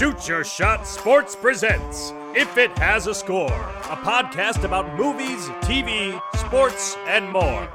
[0.00, 6.18] Shoot Your Shot Sports presents If It Has a Score, a podcast about movies, TV,
[6.38, 7.68] sports, and more.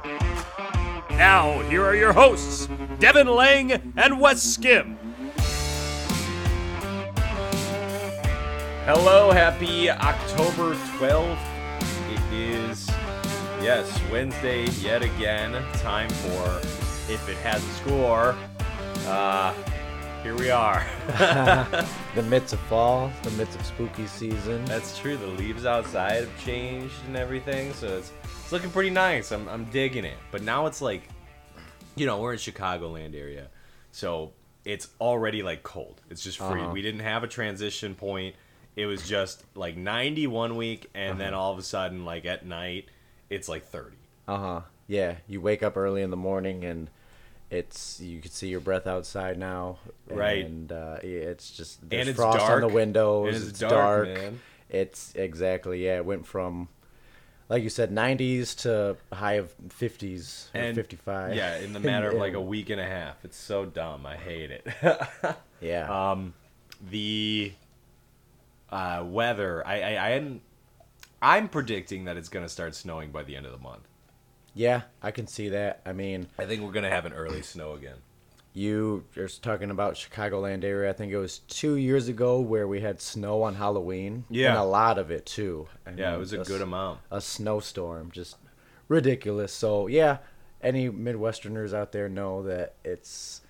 [1.10, 2.68] Now, here are your hosts,
[2.98, 4.96] Devin Lange and Wes Skym.
[8.86, 11.38] Hello, happy October 12th.
[12.10, 12.88] It is,
[13.62, 15.52] yes, Wednesday yet again.
[15.74, 16.58] Time for
[17.08, 18.36] If It Has a Score.
[19.06, 19.54] Uh,
[20.26, 20.84] here we are.
[22.16, 24.64] the midst of fall, the midst of spooky season.
[24.64, 25.16] That's true.
[25.16, 29.30] The leaves outside have changed and everything, so it's it's looking pretty nice.
[29.30, 30.16] I'm I'm digging it.
[30.32, 31.02] But now it's like,
[31.94, 33.46] you know, we're in Chicagoland area,
[33.92, 34.32] so
[34.64, 36.00] it's already like cold.
[36.10, 36.60] It's just free.
[36.60, 36.72] Uh-huh.
[36.72, 38.34] We didn't have a transition point.
[38.74, 42.44] It was just like 90 one week, and then all of a sudden, like at
[42.44, 42.86] night,
[43.30, 43.96] it's like 30.
[44.26, 44.60] Uh huh.
[44.88, 46.90] Yeah, you wake up early in the morning and
[47.50, 49.78] it's you can see your breath outside now.
[50.08, 50.44] Right.
[50.44, 52.60] And uh, it's just there's it's frost on dark.
[52.62, 53.36] the windows.
[53.36, 54.08] It's it's dark, dark.
[54.08, 54.40] man.
[54.68, 55.96] It's exactly yeah.
[55.96, 56.68] It went from
[57.48, 61.34] like you said, 90s to high of 50s or And 55.
[61.34, 63.24] Yeah, in the matter of like a week and a half.
[63.24, 64.04] It's so dumb.
[64.04, 64.66] I hate it.
[65.60, 66.10] yeah.
[66.10, 66.34] um,
[66.90, 67.52] the
[68.70, 69.66] uh, weather.
[69.66, 70.42] I, I I hadn't.
[71.22, 73.86] I'm predicting that it's gonna start snowing by the end of the month.
[74.56, 75.82] Yeah, I can see that.
[75.86, 77.96] I mean, I think we're gonna have an early snow again.
[78.54, 80.88] You you're talking about Chicagoland area.
[80.88, 84.24] I think it was two years ago where we had snow on Halloween.
[84.30, 84.48] Yeah.
[84.50, 85.68] and a lot of it too.
[85.86, 87.00] I Yeah, it mean, was a good amount.
[87.10, 88.36] A snowstorm, just
[88.88, 89.52] ridiculous.
[89.52, 90.18] So yeah,
[90.62, 93.42] any Midwesterners out there know that it's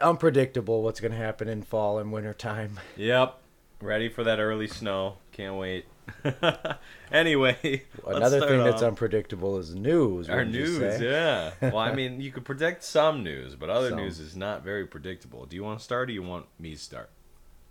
[0.00, 2.78] unpredictable what's going to happen in fall and winter time.
[2.96, 3.38] Yep,
[3.80, 5.16] ready for that early snow.
[5.32, 5.86] Can't wait.
[7.12, 10.28] anyway, Another thing that's unpredictable is news.
[10.28, 11.52] Our news, yeah.
[11.60, 13.98] Well, I mean, you could predict some news, but other Some.
[13.98, 15.46] news is not very predictable.
[15.46, 17.10] Do you want to start, or do you want me to start?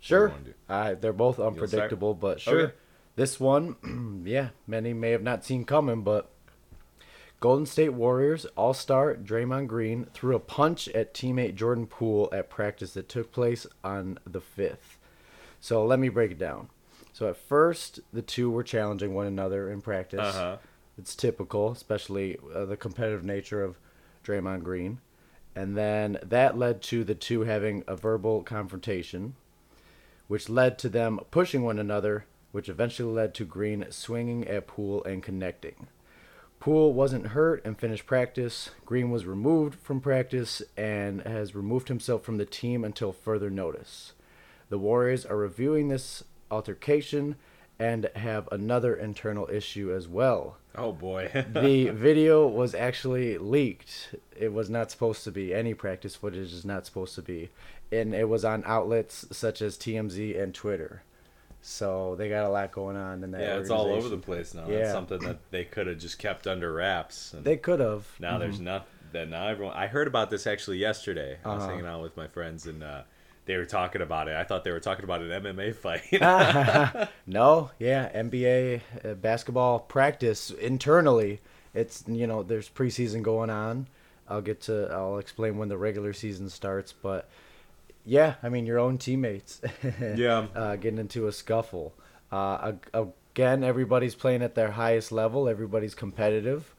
[0.00, 0.32] Sure.
[0.68, 2.60] Uh, they're both unpredictable, but sure.
[2.60, 2.74] Okay.
[3.14, 6.30] This one, yeah, many may have not seen coming, but
[7.40, 12.48] Golden State Warriors All Star Draymond Green threw a punch at teammate Jordan Poole at
[12.48, 14.96] practice that took place on the 5th.
[15.60, 16.68] So let me break it down.
[17.12, 20.20] So at first, the two were challenging one another in practice.
[20.20, 20.56] Uh-huh.
[20.98, 23.78] It's typical, especially uh, the competitive nature of
[24.24, 25.00] Draymond Green.
[25.54, 29.34] And then that led to the two having a verbal confrontation
[30.32, 35.04] which led to them pushing one another, which eventually led to Green swinging at Poole
[35.04, 35.88] and connecting.
[36.58, 38.70] Poole wasn't hurt and finished practice.
[38.86, 44.14] Green was removed from practice and has removed himself from the team until further notice.
[44.70, 47.36] The Warriors are reviewing this altercation
[47.78, 50.56] and have another internal issue as well.
[50.76, 51.30] Oh boy.
[51.52, 54.14] The video was actually leaked.
[54.38, 55.52] It was not supposed to be.
[55.52, 57.50] Any practice footage is not supposed to be.
[57.90, 61.02] And it was on outlets such as TMZ and Twitter.
[61.60, 64.52] So they got a lot going on in that yeah, it's all over the place
[64.54, 64.66] now.
[64.68, 64.76] Yeah.
[64.78, 67.32] It's something that they could have just kept under wraps.
[67.34, 68.06] And They could have.
[68.18, 69.74] now there's not that now everyone.
[69.76, 71.38] I heard about this actually yesterday.
[71.44, 71.70] I was Uh-huh.
[71.72, 73.02] hanging out with my friends and uh,
[73.44, 74.36] they were talking about it.
[74.36, 75.74] I thought they were talking about an MMA
[77.02, 77.08] fight.
[77.26, 81.40] no, yeah, NBA uh, basketball practice internally.
[81.74, 83.86] It's you know there's preseason going on.
[84.28, 87.28] I'll get to I'll explain when the regular season starts, but
[88.04, 89.60] yeah, I mean your own teammates.
[90.16, 90.46] Yeah.
[90.54, 91.94] uh, getting into a scuffle.
[92.30, 95.48] Uh, again, everybody's playing at their highest level.
[95.48, 96.74] Everybody's competitive,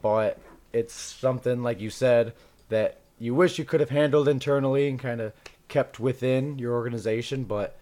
[0.00, 0.38] but
[0.72, 2.32] it's something like you said
[2.68, 5.32] that you wish you could have handled internally and kind of
[5.74, 7.76] kept within your organization, but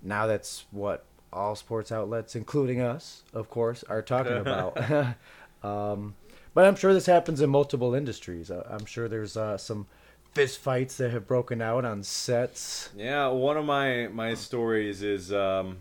[0.00, 4.78] now that's what all sports outlets, including us, of course, are talking about.
[5.64, 6.14] um,
[6.54, 8.52] but I'm sure this happens in multiple industries.
[8.52, 9.88] I'm sure there's uh, some
[10.32, 12.90] fist fights that have broken out on sets.
[12.96, 15.78] Yeah, one of my my stories is um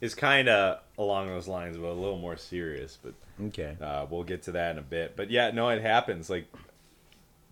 [0.00, 2.98] is kind of along those lines, but a little more serious.
[3.00, 3.14] But
[3.48, 3.76] Okay.
[3.80, 5.14] uh, we'll get to that in a bit.
[5.14, 6.28] But yeah, no, it happens.
[6.28, 6.46] Like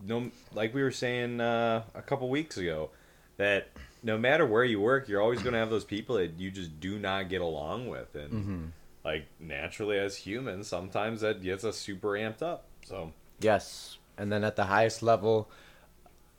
[0.03, 2.91] no, like we were saying uh, a couple weeks ago,
[3.37, 3.69] that
[4.03, 6.81] no matter where you work, you're always going to have those people that you just
[6.81, 8.73] do not get along with, and
[9.05, 12.65] like naturally as humans, sometimes that gets us super amped up.
[12.85, 15.51] So Yes, and then at the highest level,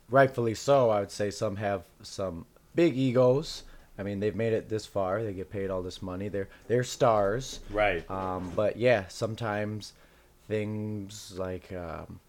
[0.09, 3.63] rightfully so, I would say some have some big egos.
[3.97, 5.23] I mean, they've made it this far.
[5.23, 6.27] They get paid all this money.
[6.27, 7.59] They're they're stars.
[7.69, 9.93] right, Um, but yeah, sometimes
[10.47, 12.19] things like um,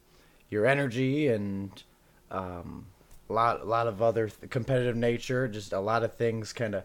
[0.50, 1.82] your energy and
[2.30, 2.86] um,
[3.28, 6.74] a lot a lot of other th- competitive nature, just a lot of things kind
[6.74, 6.84] of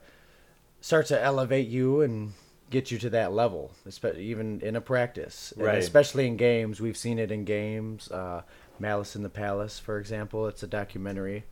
[0.82, 2.34] start to elevate you and
[2.70, 5.78] get you to that level, especially even in a practice, And Right.
[5.78, 6.80] especially in games.
[6.80, 8.10] We've seen it in games.
[8.10, 8.44] Uh,
[8.80, 11.44] Malice in the Palace, for example, it's a documentary.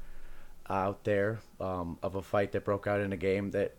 [0.72, 3.74] out there um, of a fight that broke out in a game that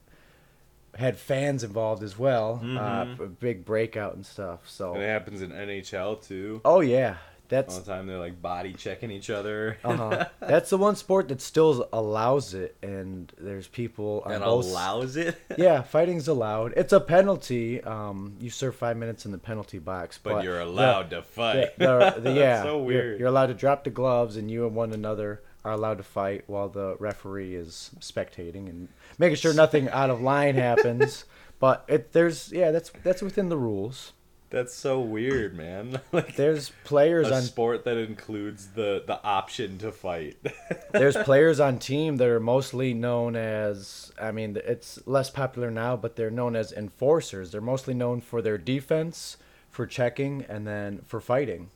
[0.96, 2.60] had fans involved as well.
[2.64, 4.68] Uh, a big breakout and stuff.
[4.68, 6.60] So, And it happens in NHL too.
[6.64, 7.18] oh yeah,
[7.52, 9.76] All the time they're like body checking each other.
[9.84, 10.26] uh-huh.
[10.40, 14.64] that's the one sport that still allows it, and there's people on and both.
[14.64, 15.36] allows it.
[15.58, 16.72] yeah, fighting's allowed.
[16.76, 17.82] It's a penalty.
[17.82, 21.22] Um, you serve five minutes in the penalty box, but, but you're the- allowed to
[21.22, 21.76] fight.
[21.78, 21.84] the,
[22.16, 23.20] the, That's yeah, so you're- weird.
[23.20, 26.44] You're, allowed to drop the gloves, and you and one another are allowed to fight
[26.46, 28.88] while the referee is spectating and
[29.18, 31.24] making sure nothing out of line happens.
[31.58, 34.12] But it there's yeah, that's that's within the rules.
[34.50, 36.00] That's so weird, man.
[36.12, 40.36] like There's players a on sport that includes the the option to fight.
[40.92, 45.96] there's players on team that are mostly known as I mean it's less popular now,
[45.96, 47.52] but they're known as enforcers.
[47.52, 49.36] They're mostly known for their defense,
[49.70, 51.70] for checking, and then for fighting.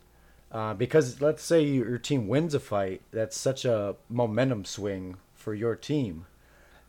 [0.50, 5.54] Uh, because let's say your team wins a fight, that's such a momentum swing for
[5.54, 6.26] your team.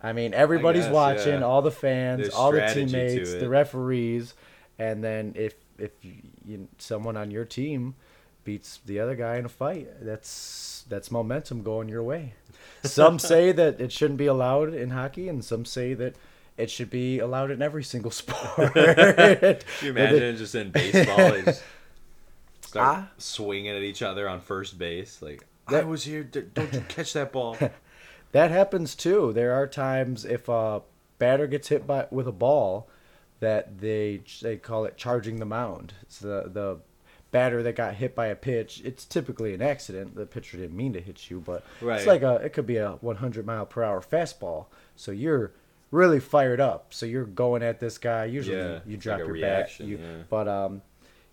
[0.02, 1.46] I mean, everybody's guess, watching, yeah.
[1.46, 4.36] all the fans, There's all the teammates, the referees,
[4.78, 6.14] and then if if you,
[6.46, 7.96] you, someone on your team
[8.44, 12.34] beats the other guy in a fight, that's that's momentum going your way.
[12.84, 16.16] Some say that it shouldn't be allowed in hockey, and some say that
[16.58, 18.74] it should be allowed in every single sport.
[18.74, 21.64] Can you imagine just in baseball just
[22.62, 23.10] start Ah.
[23.18, 25.22] swinging at each other on first base?
[25.22, 26.24] Like I That- was here.
[26.24, 27.58] Don't you catch that ball?
[28.32, 29.32] That happens too.
[29.34, 30.82] There are times if a
[31.20, 32.88] batter gets hit by with a ball,
[33.46, 35.94] that they they call it charging the mound.
[36.02, 36.80] It's the the
[37.32, 38.82] batter that got hit by a pitch.
[38.86, 40.16] It's typically an accident.
[40.16, 41.98] The pitcher didn't mean to hit you, but Right.
[41.98, 44.66] it's like a it could be a 100 mile per hour fastball.
[44.96, 45.52] So you're
[45.92, 46.94] really fired up.
[46.94, 48.26] So you're going at this guy.
[48.26, 49.92] Usually Yeah, you drop like your reaction, bat.
[49.92, 50.24] You, yeah.
[50.30, 50.82] But um,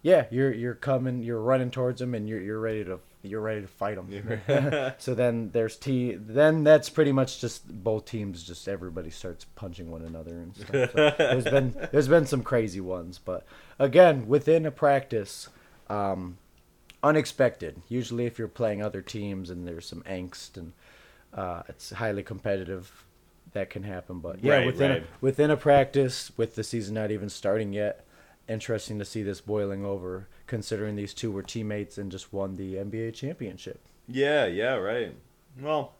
[0.02, 1.22] yeah, you're you're coming.
[1.22, 4.40] You're running towards him, and you're you're ready to you're ready to fight him.
[4.98, 6.14] so then there's T.
[6.14, 8.42] Then that's pretty much just both teams.
[8.42, 10.90] Just everybody starts punching one another and stuff.
[10.92, 13.46] So there's been there's been some crazy ones, but
[13.78, 15.48] again within a practice,
[15.88, 16.38] um,
[17.02, 17.82] unexpected.
[17.88, 20.72] Usually, if you're playing other teams and there's some angst and
[21.32, 23.04] uh, it's highly competitive,
[23.52, 24.18] that can happen.
[24.20, 25.02] But yeah, Right, within right.
[25.02, 28.04] A, within a practice, with the season not even starting yet,
[28.48, 30.28] interesting to see this boiling over.
[30.52, 33.80] Considering these two were teammates and just won the NBA championship.
[34.06, 35.14] yeah, yeah, right.
[35.58, 35.94] Well,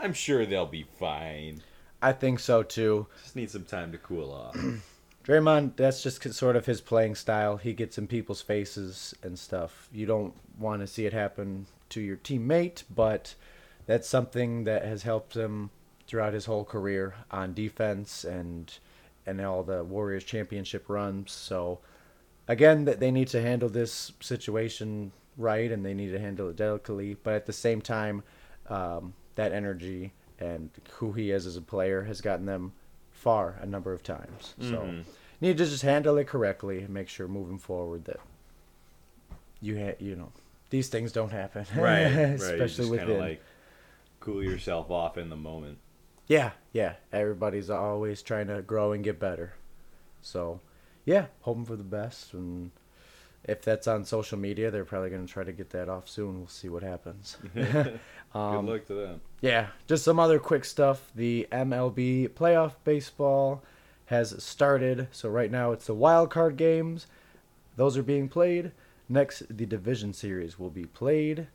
[0.00, 1.64] I'm sure they'll be fine.
[2.00, 3.08] I think so too.
[3.20, 4.56] Just need some time to cool off.
[5.24, 7.56] Draymond, that's just sort of his playing style.
[7.56, 9.88] He gets in people's faces and stuff.
[9.92, 13.34] You don't want to see it happen to your teammate, but
[13.86, 15.70] that's something that has helped him
[16.06, 18.78] throughout his whole career on defense and
[19.26, 21.32] and all the Warriors championship runs.
[21.32, 21.80] So
[22.48, 26.56] again, that they need to handle this situation right and they need to handle it
[26.56, 28.22] delicately, but at the same time,
[28.68, 32.72] um, that energy and who he is as a player has gotten them
[33.12, 34.54] far a number of times.
[34.60, 35.04] So Mhm.
[35.40, 38.20] need to just handle it correctly and make sure moving forward that
[39.60, 40.32] you ha- you know
[40.70, 41.64] these things don't happen.
[41.76, 42.34] right, right.
[42.34, 43.42] Especially you just kind of like
[44.20, 45.78] cool yourself off in the moment.
[46.26, 46.94] Yeah, yeah.
[47.12, 49.54] Everybody's always trying to grow and get better.
[50.20, 50.60] So,
[51.08, 52.34] yeah, hoping for the best.
[52.34, 52.70] And
[53.44, 56.38] if that's on social media, they're probably going to try to get that off soon.
[56.38, 57.36] We'll see what happens.
[58.34, 59.20] Um, Good luck to them.
[59.40, 61.10] Yeah, just some other quick stuff.
[61.14, 63.62] The MLB playoff baseball
[64.04, 65.08] has started.
[65.12, 67.06] So right now it's the wild card games.
[67.76, 68.72] Those are being played.
[69.08, 71.46] Next, the division series will be played.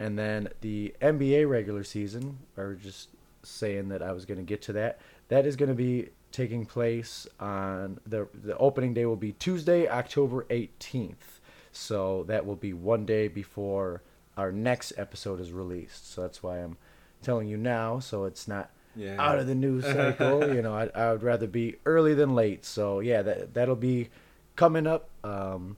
[0.00, 3.10] And then the NBA regular season, or just
[3.44, 6.66] saying that I was going to get to that, that is going to be taking
[6.66, 11.40] place on the the opening day will be Tuesday, October 18th.
[11.72, 14.02] So that will be one day before
[14.36, 16.12] our next episode is released.
[16.12, 16.76] So that's why I'm
[17.22, 19.16] telling you now, so it's not Yeah.
[19.18, 20.54] out of the news cycle.
[20.54, 22.64] you know, I, I would rather be early than late.
[22.66, 24.10] So yeah, that that'll be
[24.56, 25.08] coming up.
[25.24, 25.76] Um,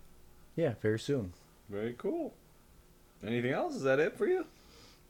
[0.56, 1.32] yeah, very soon.
[1.70, 2.34] Very cool.
[3.24, 3.74] Anything else?
[3.76, 4.44] Is that it for you?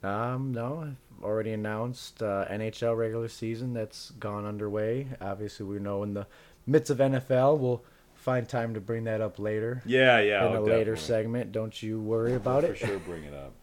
[0.03, 5.07] Um, no, I've already announced uh, NHL regular season that's gone underway.
[5.19, 6.25] Obviously, we know in the
[6.65, 7.83] midst of NFL, we'll
[8.15, 10.45] find time to bring that up later Yeah, yeah.
[10.45, 11.51] in a I'll later definitely- segment.
[11.51, 12.77] Don't you worry about for it.
[12.79, 13.53] For sure bring it up.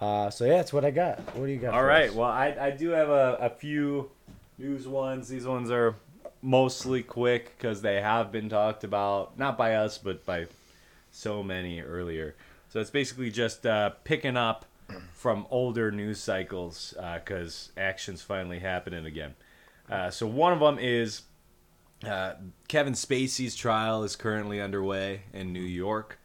[0.00, 1.20] Uh, so yeah, that's what I got.
[1.36, 1.72] What do you got?
[1.72, 2.08] All for right.
[2.10, 2.14] us?
[2.14, 4.10] Well, I, I do have a, a few
[4.58, 5.28] news ones.
[5.28, 5.94] These ones are
[6.42, 10.46] mostly quick because they have been talked about, not by us, but by
[11.12, 12.34] so many earlier.
[12.70, 14.64] So it's basically just uh, picking up
[15.12, 19.34] from older news cycles because action's finally happening again.
[19.90, 21.22] Uh, so one of them is
[22.06, 22.34] uh,
[22.68, 26.18] Kevin Spacey's trial is currently underway in New York.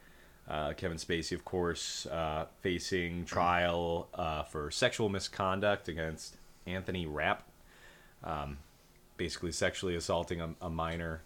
[0.47, 7.47] Uh, Kevin Spacey, of course, uh, facing trial uh, for sexual misconduct against Anthony Rapp,
[8.23, 8.57] um,
[9.15, 11.21] basically sexually assaulting a, a minor,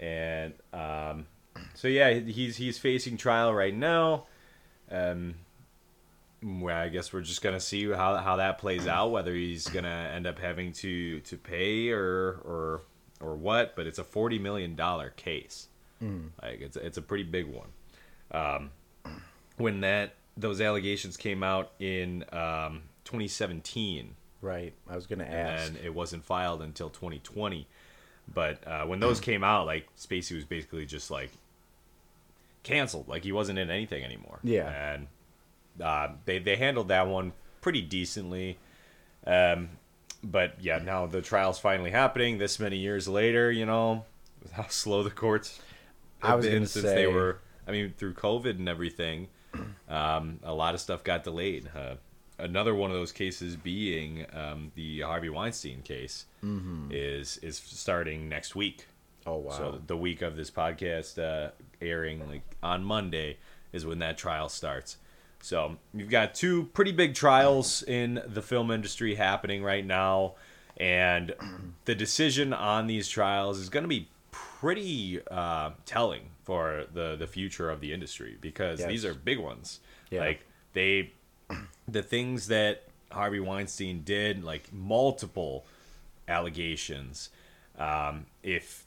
[0.00, 1.26] and um,
[1.74, 4.24] so yeah, he's he's facing trial right now.
[4.90, 5.36] Um,
[6.44, 9.10] well, I guess we're just gonna see how, how that plays out.
[9.10, 12.82] Whether he's gonna end up having to, to pay or or
[13.20, 15.68] or what, but it's a forty million dollar case.
[16.02, 16.30] Mm.
[16.42, 17.68] Like it's it's a pretty big one.
[18.30, 18.70] Um,
[19.56, 24.74] when that those allegations came out in um, 2017, right?
[24.88, 27.66] I was gonna ask, and it wasn't filed until 2020.
[28.32, 31.30] But uh, when those came out, like Spacey was basically just like
[32.62, 33.08] canceled.
[33.08, 34.40] Like he wasn't in anything anymore.
[34.42, 35.06] Yeah, and
[35.82, 38.58] uh, they they handled that one pretty decently.
[39.26, 39.70] Um,
[40.22, 42.38] but yeah, now the trial's finally happening.
[42.38, 44.04] This many years later, you know
[44.52, 45.60] how slow the courts
[46.18, 46.94] have been since say...
[46.94, 47.38] they were.
[47.66, 49.28] I mean, through COVID and everything,
[49.88, 51.70] um, a lot of stuff got delayed.
[51.74, 51.94] Uh,
[52.38, 56.88] another one of those cases being um, the Harvey Weinstein case mm-hmm.
[56.90, 58.86] is is starting next week.
[59.26, 59.52] Oh wow!
[59.52, 61.50] So the week of this podcast uh,
[61.80, 63.38] airing, like on Monday,
[63.72, 64.98] is when that trial starts.
[65.44, 70.36] So you've got two pretty big trials in the film industry happening right now,
[70.78, 71.34] and
[71.84, 77.26] the decision on these trials is going to be pretty uh, telling for the the
[77.26, 78.88] future of the industry because yes.
[78.88, 79.80] these are big ones.
[80.10, 80.20] Yeah.
[80.20, 81.12] Like they,
[81.86, 85.66] the things that Harvey Weinstein did, like multiple
[86.26, 87.28] allegations.
[87.78, 88.86] Um, if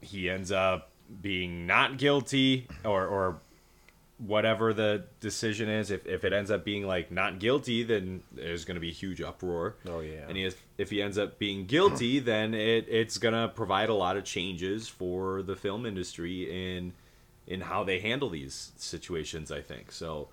[0.00, 0.90] he ends up
[1.20, 3.38] being not guilty or or
[4.18, 8.64] whatever the decision is, if, if it ends up being like not guilty, then there's
[8.64, 9.76] going to be a huge uproar.
[9.88, 10.26] Oh yeah.
[10.28, 13.94] And if if he ends up being guilty, then it it's going to provide a
[13.94, 16.92] lot of changes for the film industry in
[17.46, 19.50] in how they handle these situations.
[19.50, 20.28] I think so.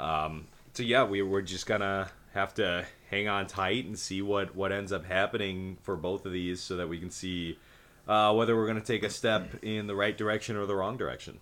[0.00, 4.54] Um, so yeah, we we're just gonna have to hang on tight and see what
[4.54, 7.58] what ends up happening for both of these, so that we can see
[8.06, 10.96] uh, whether we're going to take a step in the right direction or the wrong
[10.96, 11.38] direction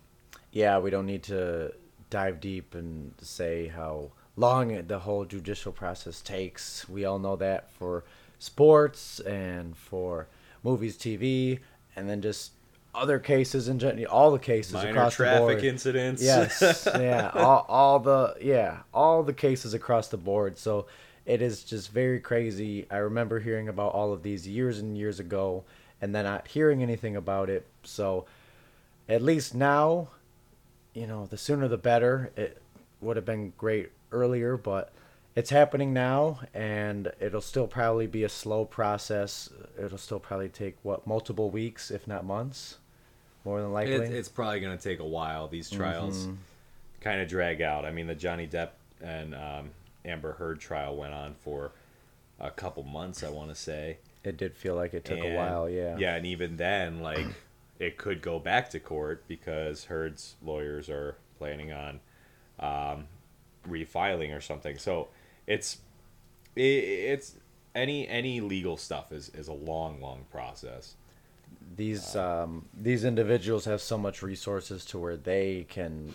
[0.57, 1.75] yeah, we don't need to
[2.09, 6.89] dive deep and say how long the whole judicial process takes.
[6.89, 8.05] We all know that for
[8.39, 10.29] sports and for
[10.65, 11.59] movies, TV,
[11.95, 12.53] and then just
[12.95, 15.65] other cases in general, all the cases Minor across traffic the board.
[15.65, 16.23] incidents.
[16.23, 20.57] Yes, yeah, all, all the yeah, all the cases across the board.
[20.57, 20.87] So
[21.27, 22.87] it is just very crazy.
[22.91, 25.65] I remember hearing about all of these years and years ago,
[26.01, 27.67] and then not hearing anything about it.
[27.83, 28.25] So
[29.07, 30.09] at least now
[30.97, 32.33] you know, the sooner the better.
[32.37, 32.61] It
[33.01, 34.93] would have been great earlier, but
[35.37, 39.51] it's happening now, and it'll still probably be a slow process.
[39.79, 42.79] It'll still probably take what multiple weeks, if not months,
[43.45, 43.95] more than likely.
[43.95, 45.49] It's, it's probably going to take a while.
[45.49, 46.37] These trials mm-hmm.
[47.03, 47.85] kind of drag out.
[47.85, 48.71] I mean, the Johnny Depp
[49.03, 49.71] and um,
[50.07, 51.73] Amber Heard trial went on for
[52.41, 53.23] a couple months.
[53.23, 55.69] I want to say it did feel like it took and, a while.
[55.69, 55.99] Yeah.
[55.99, 57.27] Yeah, and even then, like
[57.79, 62.01] it could go back to court because Heard's lawyers are planning on
[62.59, 63.07] um,
[63.69, 64.79] refiling or something.
[64.79, 65.09] So
[65.47, 65.79] it's
[66.55, 67.35] it, it's
[67.75, 70.95] any any legal stuff is is a long long process.
[71.77, 76.15] These um, these individuals have so much resources to where they can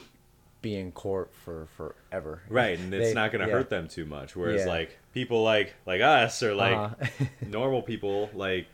[0.62, 2.42] be in court for forever.
[2.50, 3.54] Right, and it's they, not going to yeah.
[3.54, 4.36] hurt them too much.
[4.36, 4.72] Whereas yeah.
[4.72, 7.26] like people like like us or like uh-huh.
[7.48, 8.68] normal people like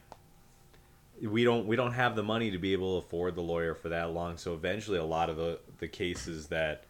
[1.21, 3.89] we don't we don't have the money to be able to afford the lawyer for
[3.89, 4.37] that long.
[4.37, 6.83] So eventually, a lot of the the cases that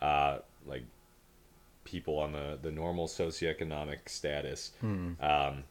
[0.00, 0.84] uh, like
[1.84, 4.72] people on the the normal socioeconomic status.
[4.80, 5.12] Hmm.
[5.20, 5.64] Um,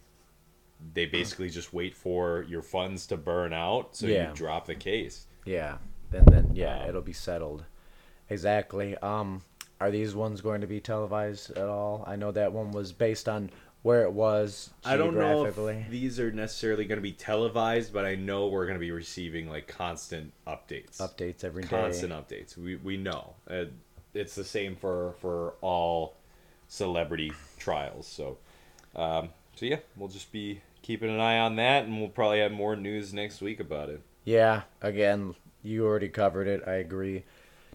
[0.94, 4.30] they basically just wait for your funds to burn out, so yeah.
[4.30, 5.26] you drop the case.
[5.46, 5.78] Yeah,
[6.12, 7.64] then then yeah, um, it'll be settled.
[8.30, 8.96] Exactly.
[8.98, 9.42] Um,
[9.80, 12.04] are these ones going to be televised at all?
[12.08, 13.52] I know that one was based on
[13.88, 15.56] where it was I don't know if
[15.90, 19.50] these are necessarily going to be televised, but I know we're going to be receiving
[19.50, 20.98] like constant updates.
[20.98, 21.70] Updates every day.
[21.70, 22.58] Constant updates.
[22.58, 23.36] We we know.
[23.50, 23.66] Uh,
[24.14, 26.18] it's the same for for all
[26.68, 28.08] celebrity trials.
[28.08, 28.40] So
[28.94, 32.52] um, so yeah, we'll just be keeping an eye on that, and we'll probably have
[32.52, 34.02] more news next week about it.
[34.26, 34.64] Yeah.
[34.82, 36.62] Again, you already covered it.
[36.68, 37.24] I agree.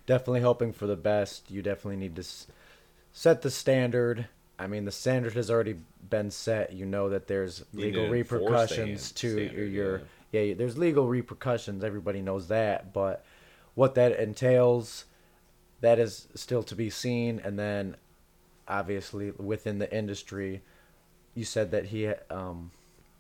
[0.05, 1.51] Definitely hoping for the best.
[1.51, 2.25] You definitely need to
[3.13, 4.27] set the standard
[4.63, 5.77] I mean, the standard has already
[6.09, 6.73] been set.
[6.73, 10.41] You know that there's legal repercussions to standard, your yeah.
[10.41, 10.55] yeah.
[10.55, 11.83] There's legal repercussions.
[11.83, 13.25] Everybody knows that, but
[13.75, 15.07] what that entails,
[15.81, 17.41] that is still to be seen.
[17.43, 17.97] And then,
[18.69, 20.63] obviously, within the industry,
[21.35, 22.71] you said that he um,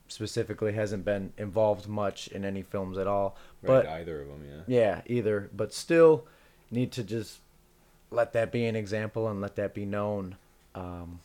[0.06, 3.36] specifically hasn't been involved much in any films at all.
[3.62, 4.62] Right, but either of them, yeah.
[4.66, 5.50] Yeah, either.
[5.54, 6.24] But still,
[6.70, 7.40] need to just
[8.10, 10.36] let that be an example and let that be known.
[10.74, 11.20] Um,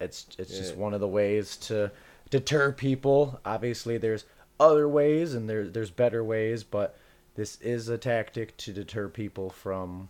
[0.00, 1.90] it's it's just one of the ways to
[2.30, 3.40] deter people.
[3.44, 4.24] Obviously, there's
[4.60, 6.96] other ways and there there's better ways, but
[7.36, 10.08] this is a tactic to deter people from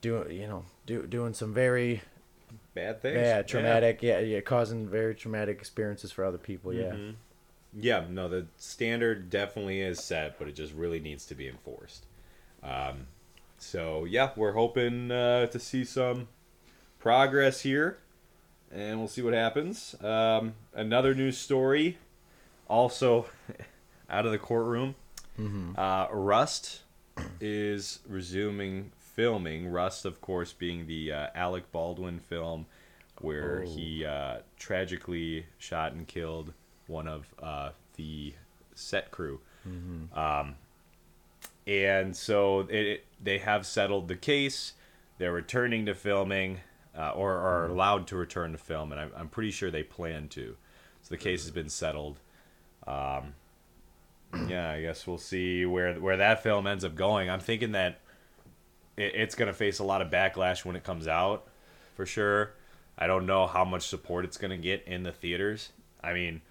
[0.00, 2.02] doing you know do, doing some very
[2.74, 3.14] Bad things.
[3.16, 4.18] bad traumatic yeah.
[4.18, 6.72] yeah causing very traumatic experiences for other people.
[6.72, 6.90] Yeah.
[6.92, 7.14] Mhm.
[7.76, 12.06] Yeah, no, the standard definitely is set, but it just really needs to be enforced.
[12.62, 13.08] Um,
[13.58, 16.28] so yeah, we're hoping uh, to see some
[17.00, 17.98] progress here,
[18.74, 19.94] and we'll see what happens.
[20.02, 21.98] Um, another news story,
[22.68, 23.26] also
[24.10, 24.94] out of the courtroom.
[25.76, 26.82] Uh, Rust
[27.40, 29.68] is resuming filming.
[29.68, 32.66] Rust, of course, being the uh, Alec Baldwin film
[33.20, 33.68] where Oh.
[33.70, 36.52] he uh, tragically shot and killed
[36.88, 38.34] one of uh, the
[38.74, 39.40] set crew.
[40.14, 40.56] Um,
[41.66, 44.74] and so it, it- they have settled the case.
[45.18, 46.60] They're returning to filming,
[46.96, 50.28] uh, or are allowed to return to film, and I'm, I'm pretty sure they plan
[50.28, 50.56] to.
[51.02, 52.18] So the case has been settled.
[52.86, 53.34] Um,
[54.48, 57.30] yeah, I guess we'll see where where that film ends up going.
[57.30, 58.00] I'm thinking that
[58.96, 61.46] it, it's going to face a lot of backlash when it comes out,
[61.94, 62.52] for sure.
[62.96, 65.70] I don't know how much support it's going to get in the theaters.
[66.02, 66.42] I mean,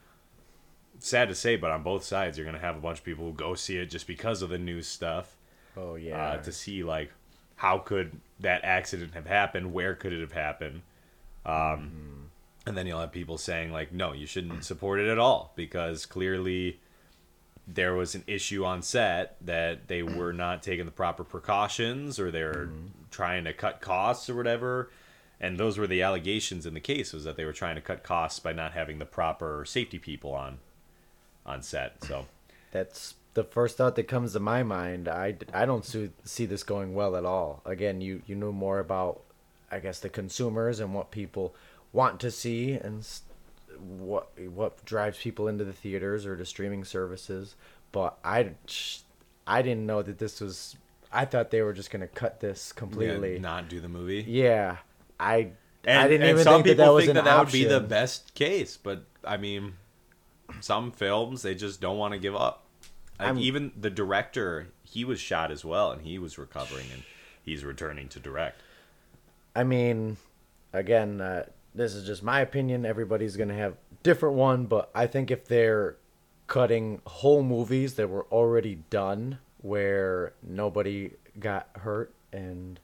[0.99, 3.25] sad to say, but on both sides, you're going to have a bunch of people
[3.25, 5.37] who go see it just because of the news stuff.
[5.77, 6.21] Oh yeah.
[6.21, 7.11] Uh, to see like
[7.55, 9.73] how could that accident have happened?
[9.73, 10.81] Where could it have happened?
[11.45, 12.29] Um,
[12.65, 16.05] And then you'll have people saying like, no, you shouldn't support it at all because
[16.05, 16.79] clearly
[17.67, 22.31] there was an issue on set that they were not taking the proper precautions or
[22.31, 22.69] they're
[23.11, 24.89] trying to cut costs or whatever.
[25.41, 28.01] And those were the allegations in the case was that they were trying to cut
[28.03, 30.59] costs by not having the proper safety people on
[31.45, 32.01] on set.
[32.05, 32.27] So
[32.71, 35.07] That's the first thought that comes to my mind.
[35.07, 37.61] I, I don't see, see this going well at all.
[37.65, 39.21] Again, you, you know more about,
[39.71, 41.55] I guess, the consumers and what people
[41.91, 43.07] want to see and
[43.79, 47.55] what what drives people into the theaters or to streaming services.
[47.91, 48.51] But I,
[49.47, 50.75] I didn't know that this was.
[51.11, 53.33] I thought they were just gonna cut this completely.
[53.33, 54.25] yeah, not do the movie.
[54.27, 54.77] Yeah,
[55.19, 55.51] I
[55.85, 57.59] And, I didn't even some think that that was think an that that option.
[57.59, 59.73] would be the best case, but I mean,
[60.59, 62.65] some films they just don't want to give up.
[63.19, 67.03] Like even the director, he was shot as well, and he was recovering, and
[67.43, 68.61] he's returning to direct.
[69.55, 70.17] I mean,
[70.73, 71.45] again, uh,
[71.75, 72.85] this is just my opinion.
[72.85, 75.95] Everybody's gonna have different one, but I think if they're
[76.47, 82.79] cutting whole movies that were already done, where nobody got hurt and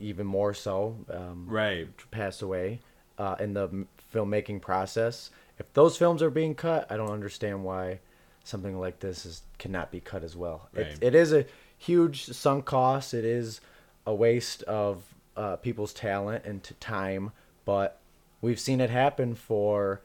[0.00, 1.88] even more so, um, Right.
[2.10, 2.80] passed away
[3.18, 5.30] uh, in the filmmaking process.
[5.58, 8.00] If those films are being cut, I don't understand why
[8.44, 10.68] something like this is cannot be cut as well.
[10.72, 10.86] Right.
[10.86, 13.14] It, it is a huge sunk cost.
[13.14, 13.60] It is
[14.06, 15.02] a waste of
[15.36, 17.32] uh, people's talent and time,
[17.64, 17.98] but
[18.40, 20.02] we've seen it happen for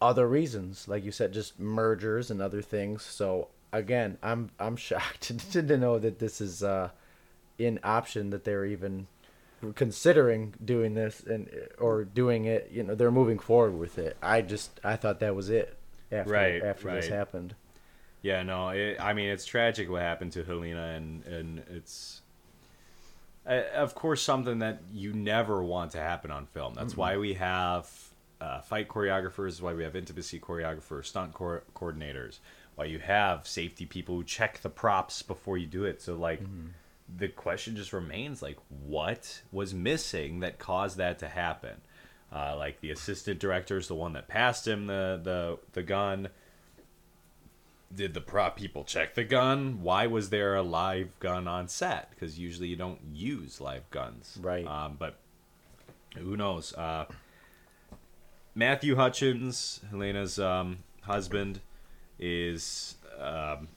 [0.00, 3.02] other reasons, like you said, just mergers and other things.
[3.02, 5.22] So again, I'm I'm shocked
[5.52, 6.90] to, to know that this is uh,
[7.58, 9.06] an option that they're even
[9.74, 11.48] considering doing this and
[11.78, 12.70] or doing it.
[12.70, 14.18] You know, they're moving forward with it.
[14.22, 15.78] I just I thought that was it
[16.12, 17.54] after Right, after this happened.
[18.22, 22.22] Yeah, no, it, I mean it's tragic what happened to Helena, and and it's
[23.46, 26.74] uh, of course something that you never want to happen on film.
[26.74, 27.90] That's why we have
[28.40, 32.38] uh, fight choreographers, why we have intimacy choreographers, stunt co- coordinators,
[32.76, 36.00] why you have safety people who check the props before you do it.
[36.02, 36.40] So like.
[37.18, 41.82] The question just remains like, what was missing that caused that to happen?
[42.32, 46.28] Uh, like the assistant director is the one that passed him the, the, the gun
[47.94, 49.80] did the prop people check the gun?
[49.80, 52.10] Why was there a live gun on set?
[52.10, 54.36] Because usually you don't use live guns.
[54.42, 54.66] Right.
[54.66, 55.16] Um, but
[56.16, 56.72] who knows?
[56.74, 57.04] Uh,
[58.54, 61.60] Matthew Hutchins, Helena's um, husband,
[62.18, 63.68] is um,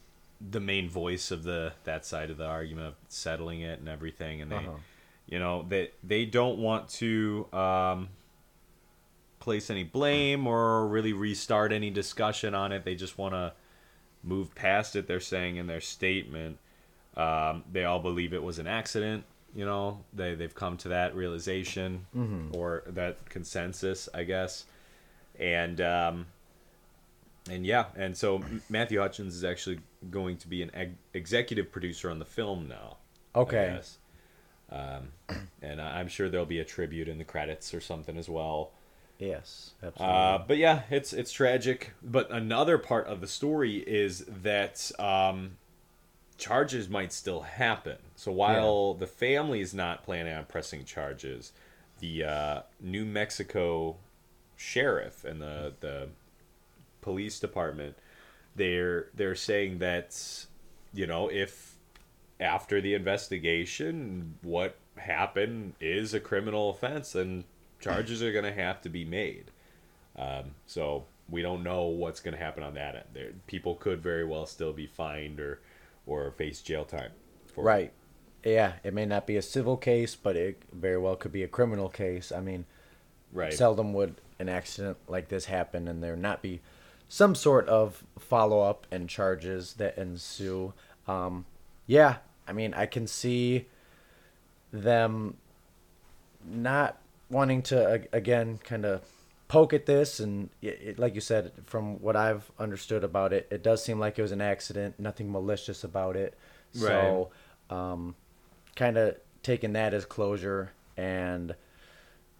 [0.42, 4.42] the main voice of the that side of the argument of settling it and everything.
[4.42, 4.78] And they, Uh-huh.
[5.28, 7.48] you know, they they don't want to.
[7.54, 8.10] Um,
[9.48, 12.84] place any blame or really restart any discussion on it.
[12.84, 13.54] They just want to
[14.22, 15.08] move past it.
[15.08, 16.58] They're saying in their statement,
[17.16, 19.24] um, they all believe it was an accident.
[19.56, 22.08] You know, they they've come to that realization
[22.54, 24.66] or that consensus, I guess.
[25.40, 26.26] And um,
[27.50, 29.80] and yeah, and so Matthew Hutchins is actually
[30.12, 32.98] going to be an ex- executive producer on the film now.
[33.34, 33.80] Okay.
[34.70, 38.72] Um, and I'm sure there'll be a tribute in the credits or something as well.
[39.20, 40.16] Yes, absolutely.
[40.16, 41.94] Uh, but yeah, it's it's tragic.
[42.04, 45.58] But another part of the story is that um,
[46.38, 47.98] charges might still happen.
[48.16, 51.52] So while the family is not planning on pressing charges,
[52.00, 53.98] the uh, New Mexico
[54.58, 56.10] sheriff and the the
[57.02, 57.96] police department
[58.56, 60.46] they're they're saying that
[60.94, 61.76] you know if
[62.40, 67.44] after the investigation what happened is a criminal offense then
[67.80, 69.52] charges are going to have to be made
[70.18, 74.02] um, so we don't know what's going to happen on that end there people could
[74.02, 75.60] very well still be fined or
[76.08, 77.12] or face jail time
[77.58, 77.66] for it.
[77.66, 77.94] Right.
[78.44, 81.48] Yeah, it may not be a civil case, but it very well could be a
[81.48, 82.32] criminal case.
[82.32, 82.66] I mean,
[83.34, 86.62] right seldom would an accident like this happen and there not be
[87.10, 90.74] some sort of follow up and charges that ensue.
[91.08, 91.46] Um,
[91.88, 93.66] yeah, I mean, I can see
[94.72, 95.38] them
[96.46, 96.98] not
[97.30, 99.02] wanting to again kind of
[99.48, 103.48] poke at this and it, it, like you said from what i've understood about it
[103.50, 106.38] it does seem like it was an accident nothing malicious about it.
[106.76, 106.90] Right.
[106.90, 107.30] so
[107.70, 108.16] um,
[108.76, 111.56] kind of taking that as closure and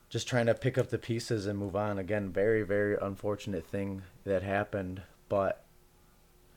[0.10, 1.98] just trying to pick up the pieces and move on.
[1.98, 5.64] Again very very unfortunate thing that happened but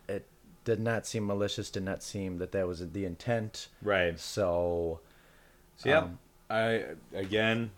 [0.08, 0.26] it
[0.64, 3.68] did not seem malicious did not seem that that was the intent.
[3.82, 4.18] Right.
[4.18, 5.00] So
[5.76, 7.70] So yeah, Um, I again,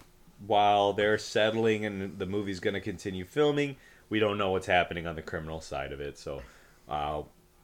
[0.46, 3.76] while they're settling and the movie's going to continue filming,
[4.09, 6.18] we don't know what's happening on the criminal side of it.
[6.18, 6.42] So,
[6.88, 7.22] uh,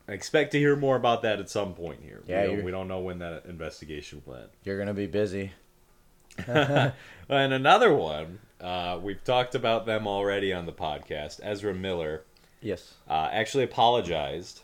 [0.09, 2.23] I expect to hear more about that at some point here.
[2.27, 4.49] Yeah, we don't, we don't know when that investigation will end.
[4.65, 5.53] you're gonna be busy
[6.47, 6.93] and
[7.29, 11.41] another one, uh, we've talked about them already on the podcast.
[11.43, 12.23] Ezra Miller
[12.61, 14.63] yes uh, actually apologized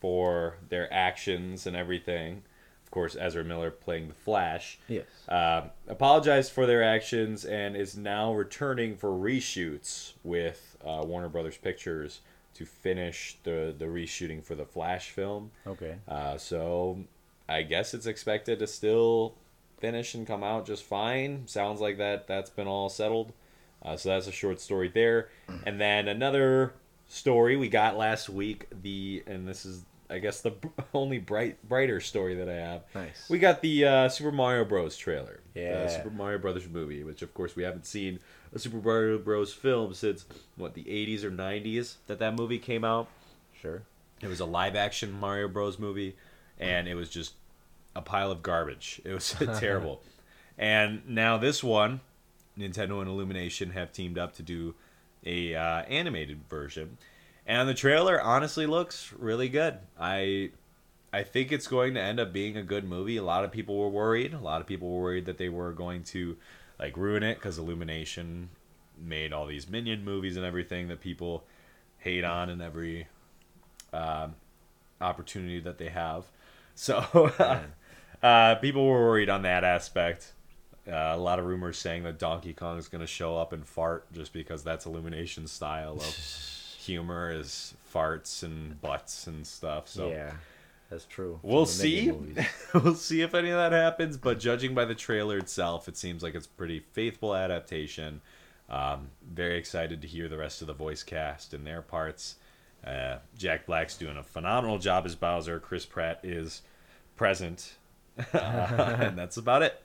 [0.00, 2.42] for their actions and everything.
[2.88, 4.78] Of course, Ezra Miller playing the Flash.
[4.88, 11.28] yes uh, apologized for their actions and is now returning for reshoots with uh, Warner
[11.28, 12.20] Brothers Pictures
[12.54, 15.50] to finish the the reshooting for the Flash film.
[15.66, 17.04] okay Uh, so
[17.46, 19.34] I guess it's expected to still
[19.78, 21.46] finish and come out just fine.
[21.46, 23.34] Sounds like that that's been all settled.
[23.82, 25.28] Uh, so that's a short story there,
[25.66, 26.72] and then another
[27.06, 28.66] story we got last week.
[28.82, 30.54] The and this is I guess the
[30.94, 32.82] only bright brighter story that I have.
[32.94, 33.28] Nice.
[33.28, 34.96] We got the uh, Super Mario Bros.
[34.96, 35.40] trailer.
[35.54, 35.84] Yeah.
[35.84, 38.18] The Super Mario Brothers movie, which of course we haven't seen
[38.54, 39.52] a Super Mario Bros.
[39.52, 40.24] film since
[40.56, 43.08] what the 80s or 90s that that movie came out.
[43.60, 43.82] sure
[44.22, 45.78] It was a live action Mario Bros.
[45.78, 46.16] movie,
[46.58, 47.34] and it was just
[47.94, 49.00] a pile of garbage.
[49.04, 50.00] It was terrible.
[50.56, 52.00] And now this one,
[52.58, 54.74] Nintendo and Illumination have teamed up to do
[55.26, 56.96] a uh, animated version,
[57.48, 59.78] and the trailer honestly looks really good.
[59.98, 60.50] I
[61.12, 63.16] I think it's going to end up being a good movie.
[63.16, 64.34] A lot of people were worried.
[64.34, 66.36] A lot of people were worried that they were going to
[66.78, 68.50] like ruin it because Illumination
[69.00, 71.44] made all these Minion movies and everything that people
[71.96, 73.08] hate on in every
[73.94, 74.34] um,
[75.00, 76.26] opportunity that they have.
[76.80, 77.32] So
[78.22, 80.30] uh, people were worried on that aspect.
[80.86, 83.66] Uh, a lot of rumors saying that Donkey Kong is going to show up and
[83.66, 86.16] fart just because that's Illumination style of
[86.88, 89.88] humor is farts and butts and stuff.
[89.88, 90.32] So yeah
[90.90, 92.10] that's true We'll see.
[92.74, 94.16] We'll see if any of that happens.
[94.16, 98.20] But judging by the trailer itself, it seems like it's pretty faithful adaptation.
[98.70, 102.36] Um, very excited to hear the rest of the voice cast and their parts.
[102.86, 105.60] Uh, Jack Black's doing a phenomenal job as Bowser.
[105.60, 106.62] Chris Pratt is
[107.16, 107.74] present,
[108.32, 109.82] and that's about it.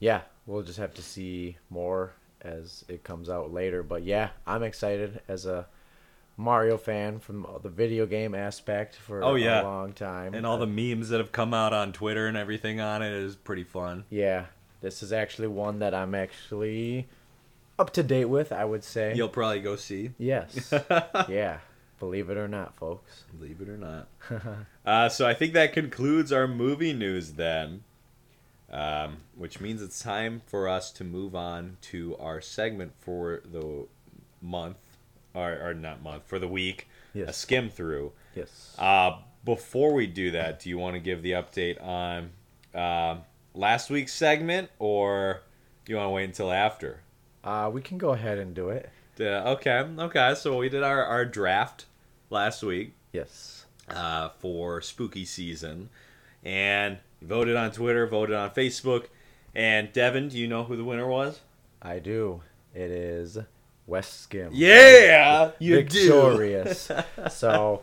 [0.00, 4.62] yeah we'll just have to see more as it comes out later but yeah i'm
[4.62, 5.66] excited as a
[6.38, 9.60] mario fan from the video game aspect for Oh, yeah.
[9.60, 12.80] a long time And all the memes that have come out on Twitter and everything
[12.80, 14.04] on it is pretty fun.
[14.08, 14.46] yeah
[14.80, 17.08] this is actually one that i'm actually
[17.78, 20.12] up to date with i would say You'll probably go see.
[20.16, 20.72] yes
[21.28, 21.58] yeah
[21.98, 24.08] believe it or not folks Believe it or not.
[24.86, 27.82] uh, so I think that concludes our movie news then,
[28.72, 33.86] um, which means it's time for us to move on to our segment for the
[34.40, 34.76] month,
[35.34, 38.12] or, or not month, for the week, a Skym through.
[38.34, 42.30] yes Uh, before we do that, do you want to give the update on
[42.74, 43.22] um
[43.54, 45.40] last week's segment, or
[45.84, 47.00] do you want to wait until after?
[47.44, 50.34] uh we can go ahead and do it Uh, okay, okay.
[50.36, 51.86] So we did our, our draft
[52.30, 52.92] last week.
[53.12, 55.88] yes uh, for spooky season,
[56.44, 59.06] and voted on Twitter, voted on Facebook,
[59.54, 61.40] and Devin, do you know who the winner was?
[61.80, 62.42] i do
[62.74, 63.38] it is
[63.88, 66.90] west Skym Yeah, you victorious.
[67.30, 67.82] so,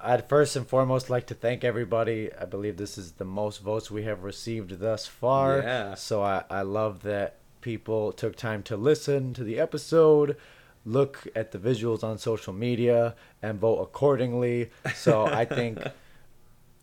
[0.00, 2.30] I'd first and foremost like to thank everybody.
[2.34, 5.60] I believe this is the most votes we have received thus far.
[5.60, 5.94] Yeah.
[5.94, 10.36] So I, I love that people took time to listen to the episode,
[10.84, 14.70] look at the visuals on social media, and vote accordingly.
[14.94, 15.78] So I think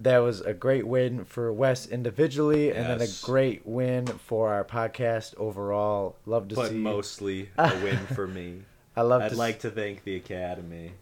[0.01, 4.63] that was a great win for Wes individually, and then a great win for our
[4.63, 6.17] podcast overall.
[6.25, 6.77] Love to but see.
[6.77, 8.63] mostly a win for me.
[8.95, 10.93] I love I'd to like to thank the Academy.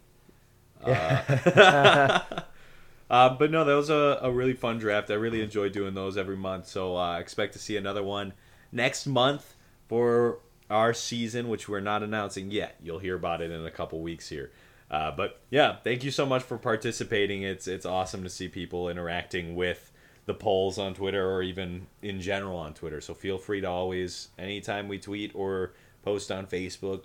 [0.82, 2.20] Uh,
[3.10, 5.10] uh, but no, that was a, a really fun draft.
[5.10, 6.68] I really enjoy doing those every month.
[6.68, 8.32] So uh, expect to see another one
[8.72, 9.56] next month
[9.88, 10.38] for
[10.70, 12.76] our season, which we're not announcing yet.
[12.82, 14.52] You'll hear about it in a couple weeks here.
[14.90, 17.42] Uh, but yeah, thank you so much for participating.
[17.42, 19.92] It's it's awesome to see people interacting with
[20.26, 23.00] the polls on Twitter or even in general on Twitter.
[23.00, 25.72] So feel free to always, anytime we tweet or
[26.02, 27.02] post on Facebook,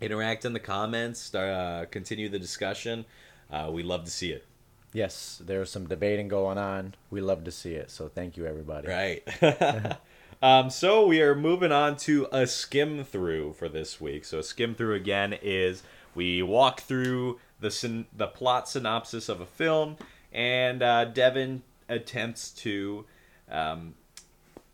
[0.00, 3.04] interact in the comments, start, uh, continue the discussion.
[3.50, 4.44] Uh, we love to see it.
[4.92, 6.94] Yes, there's some debating going on.
[7.10, 7.90] We love to see it.
[7.90, 8.88] So thank you, everybody.
[8.88, 9.98] Right.
[10.42, 14.24] um, so we are moving on to a Skym through for this week.
[14.24, 15.82] So a Skym through again is
[16.16, 19.96] we walk through the syn- the plot synopsis of a film,
[20.32, 23.04] and uh, Devin attempts to
[23.50, 23.94] um,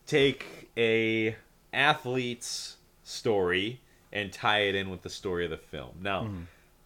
[0.06, 1.36] take a
[1.74, 3.80] athlete's story
[4.12, 5.90] and tie it in with the story of the film.
[6.00, 6.30] Now,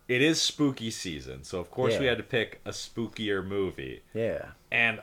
[0.08, 4.46] it is spooky season, so of course we had to pick a spookier movie Yeah.
[4.70, 5.00] and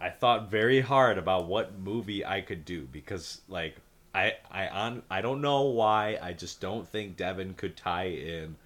[0.00, 3.76] I thought very hard about what movie I could do because like
[4.14, 8.56] I I on I don't know why I just don't think Devin could tie in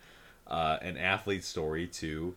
[0.48, 2.34] uh, an athlete story to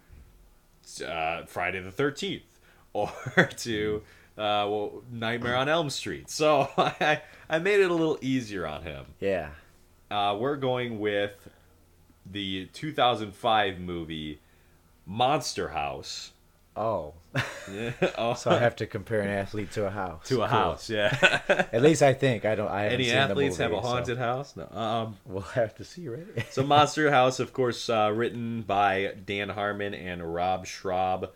[1.06, 2.44] uh, Friday the Thirteenth
[2.94, 3.12] or
[3.58, 4.04] to
[4.38, 6.30] uh, well, Nightmare on Elm Street.
[6.30, 9.06] So I I made it a little easier on him.
[9.20, 9.50] Yeah.
[10.10, 11.48] Uh, we're going with
[12.30, 14.40] the 2005 movie
[15.06, 16.32] Monster House.
[16.76, 17.14] Oh.
[17.74, 17.92] Yeah.
[18.18, 20.28] oh, so I have to compare an athlete to a house.
[20.28, 20.48] to a Cool.
[20.48, 21.42] house, yeah.
[21.72, 22.68] At least I think I don't.
[22.70, 24.56] I haven't Any seen the athletes have a movie, so haunted house?
[24.56, 24.68] No.
[24.78, 26.26] Um, We'll have to see, right?
[26.52, 31.30] so Monster House, of course, uh, written by Dan Harmon and Rob Schrab,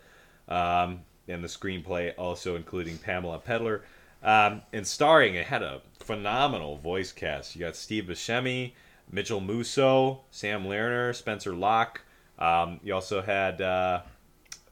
[0.48, 3.82] um, and the screenplay also including Pamela Pettler,
[4.22, 5.34] um, and starring.
[5.34, 7.54] It had a phenomenal voice cast.
[7.56, 8.72] You got Steve Buscemi,
[9.10, 12.02] Mitchell Musso, Sam Lerner, Spencer Locke.
[12.38, 14.02] Um, you also had uh,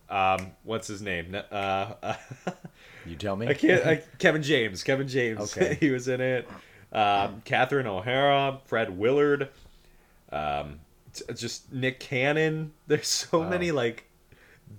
[0.09, 1.37] um, what's his name?
[1.51, 2.15] Uh,
[3.07, 3.49] you tell me.
[3.49, 3.87] I can't.
[3.87, 4.83] I, Kevin James.
[4.83, 5.41] Kevin James.
[5.57, 5.75] Okay.
[5.81, 6.49] he was in it.
[6.93, 9.49] Um, Catherine O'Hara, Fred Willard,
[10.31, 10.79] um,
[11.13, 12.73] t- just Nick Cannon.
[12.87, 13.49] There's so Wow.
[13.51, 14.05] many like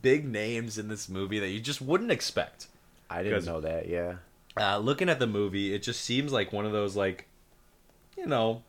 [0.01, 2.67] big names in this movie that you just wouldn't expect.
[3.09, 3.87] I didn't know that.
[3.89, 4.15] Yeah.
[4.57, 7.27] Uh, looking at the movie, it just seems like one of those like,
[8.17, 8.63] you know,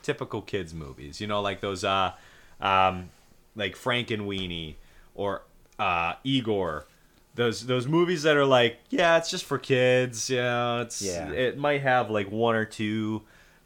[0.00, 1.20] typical kids movies.
[1.20, 2.12] You know, like those uh,
[2.60, 3.10] um,
[3.54, 4.76] like Frankenweenie
[5.14, 5.42] or
[5.78, 6.86] uh, Igor.
[7.34, 10.28] Those those movies that are like, yeah, it's just for kids.
[10.28, 11.30] You know, it's Yeah.
[11.30, 13.22] it might have like one or two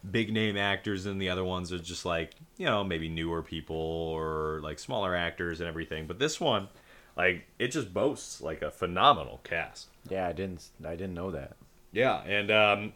[0.08, 3.76] big name actors, and the other ones are just like you know maybe newer people
[3.76, 6.06] or like smaller actors and everything.
[6.06, 6.68] But this one,
[7.16, 9.88] like, it just boasts like a phenomenal cast.
[10.08, 10.68] Yeah, I didn't.
[10.84, 11.56] I didn't know that.
[11.90, 12.92] Yeah, and um,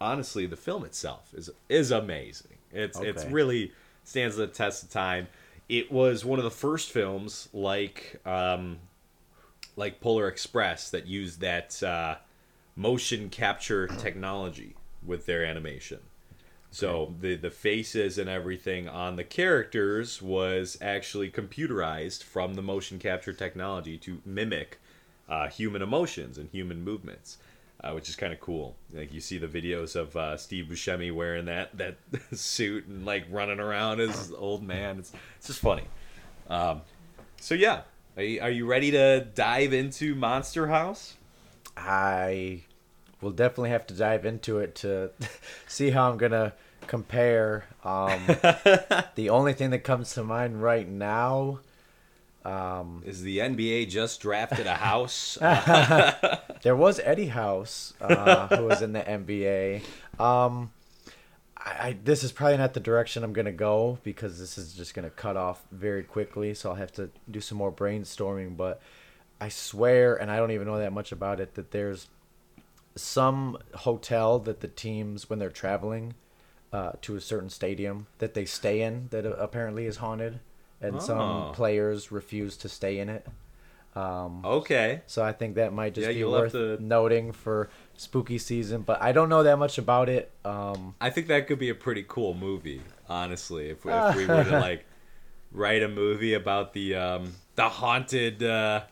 [0.00, 2.58] honestly, the film itself is is amazing.
[2.72, 5.28] It's it's really stands the test of time.
[5.68, 8.78] It was one of the first films like um,
[9.76, 12.16] like Polar Express that used that uh,
[12.76, 16.00] motion capture technology with their animation.
[16.70, 22.98] So the the faces and everything on the characters was actually computerized from the motion
[22.98, 24.80] capture technology to mimic
[25.28, 27.38] uh, human emotions and human movements,
[27.82, 28.76] uh, which is kind of cool.
[28.92, 31.96] Like you see the videos of uh, Steve Buscemi wearing that that
[32.34, 34.98] suit and like running around as old man.
[34.98, 35.84] It's it's just funny.
[36.48, 36.82] Um,
[37.40, 37.82] so yeah,
[38.16, 41.14] are you, are you ready to dive into Monster House?
[41.76, 42.62] I
[43.20, 45.10] will definitely have to dive into it to
[45.66, 46.52] see how I'm gonna
[46.86, 47.64] compare.
[47.84, 48.22] Um,
[49.14, 51.60] the only thing that comes to mind right now,
[52.44, 55.38] um, Is the NBA just drafted a house?
[56.62, 59.82] there was Eddie House uh, who was in the NBA.
[60.20, 60.70] Um,
[61.56, 64.94] I, I this is probably not the direction I'm gonna go because this is just
[64.94, 66.52] gonna cut off very quickly.
[66.54, 68.56] So I'll have to do some more brainstorming.
[68.56, 68.82] But
[69.40, 72.08] I swear, and I don't even know that much about it, that there's
[72.96, 76.14] some hotel that the teams when they're traveling
[76.72, 80.40] uh, to a certain stadium that they stay in that apparently is haunted,
[80.84, 81.00] and Oh.
[81.00, 83.26] some players refuse to stay in it.
[83.96, 85.02] Um, okay.
[85.06, 88.82] so I think that might just Yeah, be worth to- noting for spooky season.
[88.82, 90.32] But I don't know that much about it.
[90.44, 93.70] Um, I think that could be a pretty cool movie, honestly.
[93.70, 94.84] If, if we were to like
[95.52, 98.82] write a movie about the um, the haunted uh,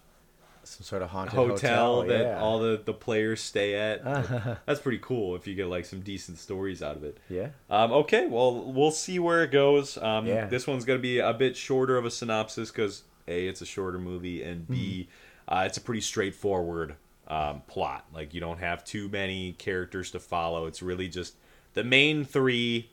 [0.65, 2.41] some sort of haunted hotel, hotel, that yeah.
[2.41, 4.05] all the, the players stay at.
[4.67, 7.19] That's pretty cool if you get like some decent stories out of it.
[7.29, 7.49] yeah.
[7.71, 9.99] Um, okay, well we'll see where it goes.
[9.99, 10.47] Um, Yeah.
[10.47, 13.99] This one's gonna be a bit shorter of a synopsis because a it's a shorter
[13.99, 15.09] movie and b
[15.49, 16.97] uh, it's a pretty straightforward
[17.29, 18.07] um, plot.
[18.15, 20.67] Like you don't have too many characters to follow.
[20.67, 21.35] It's really just
[21.75, 22.91] the main three,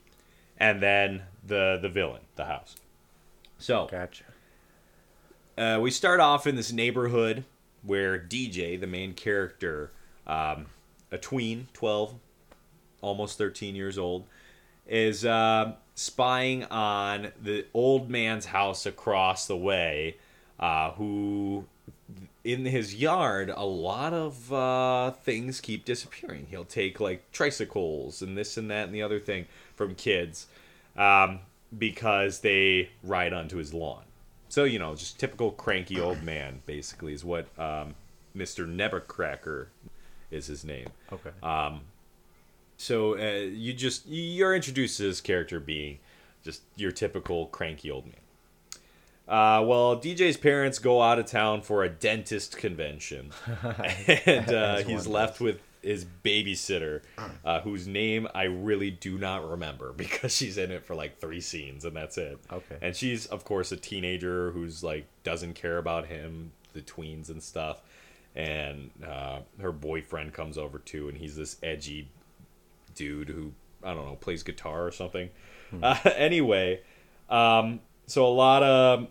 [0.58, 2.76] and then the the villain, the house.
[3.58, 4.24] So Gotcha.
[5.58, 7.44] uh, we start off in this neighborhood
[7.84, 9.92] where DJ, the main character,
[10.28, 10.68] um,
[11.12, 12.16] a tween, 12,
[13.02, 14.26] almost 13 years old,
[14.88, 20.18] is uh, spying on the old man's house across the way,
[20.60, 21.66] uh, who
[22.44, 26.48] in his yard a lot of uh, things keep disappearing.
[26.50, 30.48] He'll take like tricycles and this and that and the other thing from kids
[30.98, 31.40] um,
[31.78, 34.04] because they ride onto his lawn
[34.50, 37.96] so you know just typical cranky old man basically is what um,
[38.36, 39.68] mr nevercracker
[40.32, 41.32] is his name Okay.
[42.78, 46.00] so uh, you just you're introduced to this character being
[46.44, 48.16] just your typical cranky old man.
[49.28, 53.30] Uh, well, DJ's parents go out of town for a dentist convention,
[54.26, 57.02] and uh, he's left with his babysitter,
[57.46, 61.42] uh, whose name I really do not remember because she's in it for like three
[61.42, 62.40] scenes and that's it.
[62.52, 62.78] Okay.
[62.82, 67.42] And she's of course a teenager who's like doesn't care about him, the tweens and
[67.42, 67.82] stuff.
[68.36, 72.10] And uh, her boyfriend comes over too, and he's this edgy
[72.96, 75.30] dude who I don't know plays guitar or something.
[75.82, 76.82] Uh, anyway,
[77.30, 79.08] um, so a lot of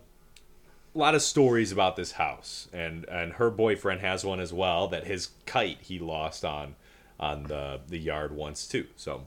[0.95, 4.89] a lot of stories about this house, and and her boyfriend has one as well.
[4.89, 6.75] That his kite he lost on
[7.21, 8.87] on the the yard once too.
[8.97, 9.27] So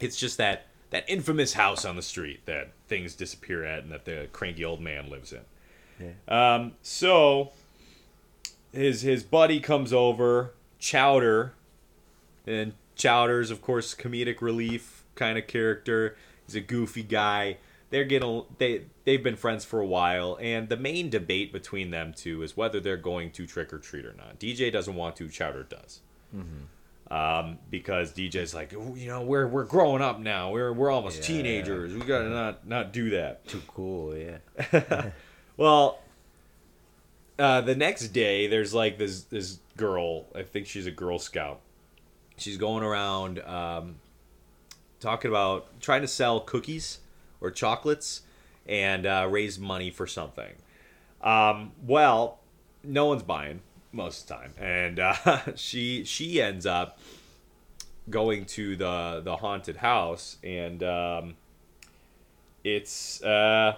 [0.00, 4.04] it's just that that infamous house on the street that things disappear at, and that
[4.04, 5.40] the cranky old man lives in.
[6.28, 7.52] Um, so
[8.72, 11.54] his his buddy comes over, Chowder,
[12.46, 16.16] and Chowder's of course comedic relief kind of character.
[16.46, 17.58] He's a goofy guy.
[17.94, 22.12] They're getting they they've been friends for a while, and the main debate between them
[22.12, 24.40] two is whether they're going to trick or treat or not.
[24.40, 26.00] DJ doesn't want to, Chowder does.
[27.08, 30.50] Um, because DJ's like, you know, we're we're growing up now.
[30.50, 31.22] We're we're almost Yeah.
[31.36, 31.94] teenagers.
[31.94, 33.46] We gotta not not do that.
[33.46, 35.10] Too cool, yeah.
[35.56, 36.00] Well,
[37.38, 40.26] uh, the next day, there's like this this girl.
[40.34, 41.60] I think she's a Girl Scout.
[42.38, 44.00] She's going around um,
[44.98, 46.98] talking about trying to sell cookies
[47.44, 48.22] or chocolates
[48.66, 50.52] and uh, raise money for something.
[51.22, 52.40] Um, well,
[52.82, 53.60] no one's buying
[53.92, 56.98] most of the time, and uh, she she ends up
[58.10, 61.36] going to the the haunted house, and um,
[62.62, 63.76] it's uh,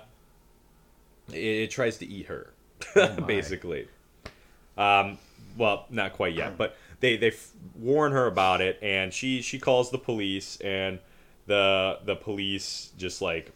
[1.33, 2.53] it, it tries to eat her,
[2.97, 3.27] my.
[3.27, 3.89] basically.
[4.77, 5.19] Um,
[5.57, 9.59] well, not quite yet, but they they f- warn her about it, and she she
[9.59, 10.99] calls the police, and
[11.47, 13.53] the the police just like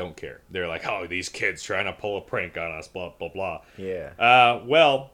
[0.00, 0.40] don't care.
[0.50, 3.60] They're like, oh, these kids trying to pull a prank on us, blah blah blah.
[3.76, 4.10] Yeah.
[4.18, 5.10] Uh, well,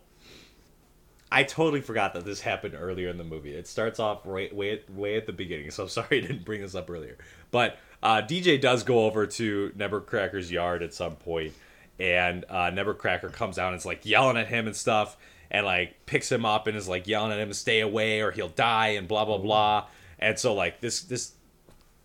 [1.30, 3.52] I totally forgot that this happened earlier in the movie.
[3.52, 6.44] It starts off right way at, way at the beginning, so I'm sorry I didn't
[6.44, 7.18] bring this up earlier.
[7.50, 11.52] But uh, DJ does go over to Nevercracker's yard at some point,
[11.98, 15.16] and uh, Nevercracker comes out and is like yelling at him and stuff,
[15.50, 18.30] and like picks him up and is like yelling at him to stay away or
[18.30, 19.86] he'll die and blah blah blah.
[20.20, 21.32] And so like this this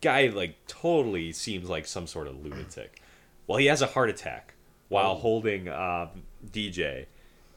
[0.02, 3.02] guy like totally seems like some sort of lunatic.
[3.48, 4.56] Well, he has a heart attack
[4.90, 7.06] while holding um, DJ,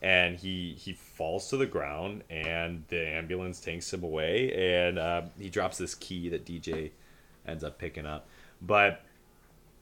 [0.03, 5.23] and he he falls to the ground, and the ambulance takes him away, and uh,
[5.39, 6.91] he drops this key that DJ
[7.47, 8.29] ends up picking up.
[8.63, 9.03] But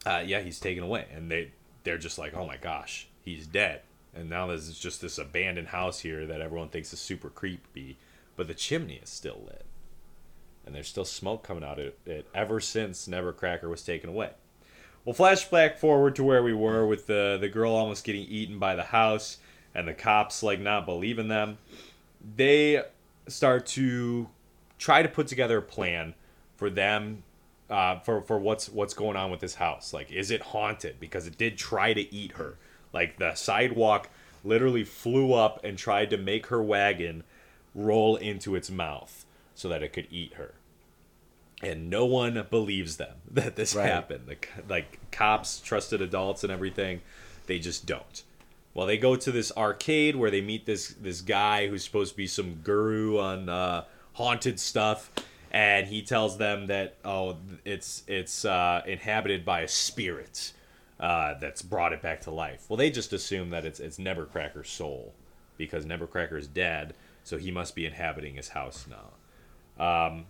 [0.06, 1.50] uh, yeah, he's taken away, and they
[1.84, 3.82] they're just like, oh my gosh, he's dead.
[4.14, 7.96] And now there's just this abandoned house here that everyone thinks is super creepy,
[8.36, 9.64] but the chimney is still lit
[10.64, 14.30] and there's still smoke coming out of it ever since Nevercracker was taken away.
[15.04, 18.76] We'll flashback forward to where we were with the the girl almost getting eaten by
[18.76, 19.38] the house
[19.74, 21.58] and the cops like not believing them.
[22.36, 22.82] They
[23.26, 24.28] start to
[24.78, 26.14] try to put together a plan
[26.56, 27.24] for them
[27.68, 29.92] uh, for for what's what's going on with this house.
[29.92, 31.00] Like, is it haunted?
[31.00, 32.56] Because it did try to eat her.
[32.92, 34.08] Like the sidewalk
[34.44, 37.24] literally flew up and tried to make her wagon
[37.74, 39.24] roll into its mouth
[39.62, 40.54] so that it could eat her.
[41.62, 43.86] And no one believes them that this Right.
[43.86, 44.26] happened.
[44.26, 44.36] The,
[44.68, 47.00] like cops, trusted adults, and everything,
[47.46, 48.24] they just don't.
[48.74, 52.16] Well, they go to this arcade where they meet this this guy who's supposed to
[52.16, 53.84] be some guru on uh,
[54.14, 55.12] haunted stuff,
[55.52, 60.52] and he tells them that oh, it's it's uh, inhabited by a spirit
[60.98, 62.64] uh, that's brought it back to life.
[62.68, 65.12] Well, they just assume that it's it's Nevercracker's soul
[65.58, 69.11] because Nevercracker is dead, so he must be inhabiting his house now.
[69.82, 70.26] Um,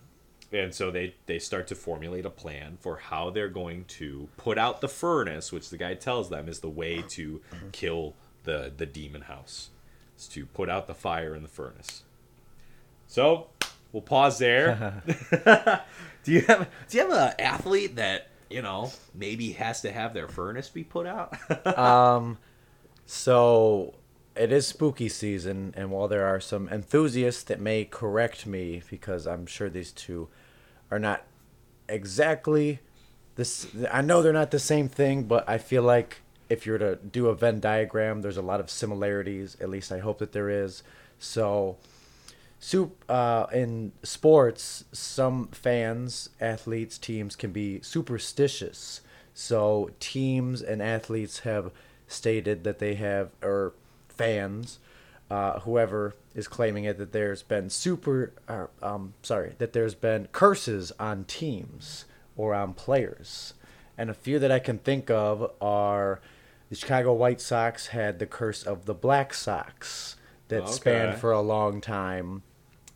[0.53, 4.59] and so they they start to formulate a plan for how they're going to put
[4.59, 7.41] out the furnace, which the guy tells them is the way to
[7.73, 9.71] kill the the demon house.
[10.19, 12.03] is to put out the fire in the furnace.
[13.07, 13.49] So
[13.93, 15.03] we'll pause there.
[16.25, 20.15] do you have do you have an athlete that you know maybe has to have
[20.15, 21.37] their furnace be put out?
[21.79, 22.39] Um,
[23.07, 23.95] so
[24.35, 29.27] it is spooky season, and while there are some enthusiasts that may correct me because
[29.27, 30.29] I'm sure these two
[30.91, 31.25] are not
[31.89, 32.81] exactly
[33.37, 33.67] this.
[33.91, 36.97] I know they're not the same thing, but I feel like if you were to
[36.97, 39.57] do a Venn diagram, there's a lot of similarities.
[39.61, 40.83] At least I hope that there is.
[41.19, 41.77] So.
[42.65, 49.01] Soup uh, in sports, some fans, athletes, teams can be superstitious.
[49.35, 51.73] So teams and athletes have
[52.07, 53.73] stated that they have, or
[54.13, 54.79] fans,
[55.31, 60.29] uh, whoever is claiming it, that there's been super, uh, um, sorry, that there's been
[60.33, 62.05] curses on teams
[62.37, 63.55] or on players.
[63.99, 66.21] And a few that I can think of are
[66.71, 70.17] the Chicago White Sox had the curse of the Black Sox
[70.49, 72.43] that spanned for a long time.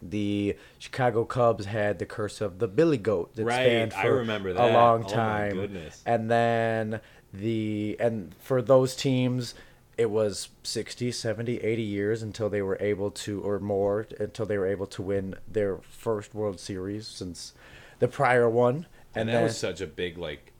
[0.02, 4.16] The Chicago Cubs had the curse of the Billy Goat that Right, spanned I for
[4.16, 4.72] remember a that.
[4.72, 5.54] long Oh time.
[5.54, 6.02] goodness.
[6.06, 7.00] And then
[7.32, 9.54] the and for those teams
[9.98, 14.58] it was 60, 70, 80 years until they were able to or more until they
[14.58, 17.54] were able to win their first World Series since
[17.98, 18.86] the prior one.
[19.14, 20.52] and And, that then was such a big like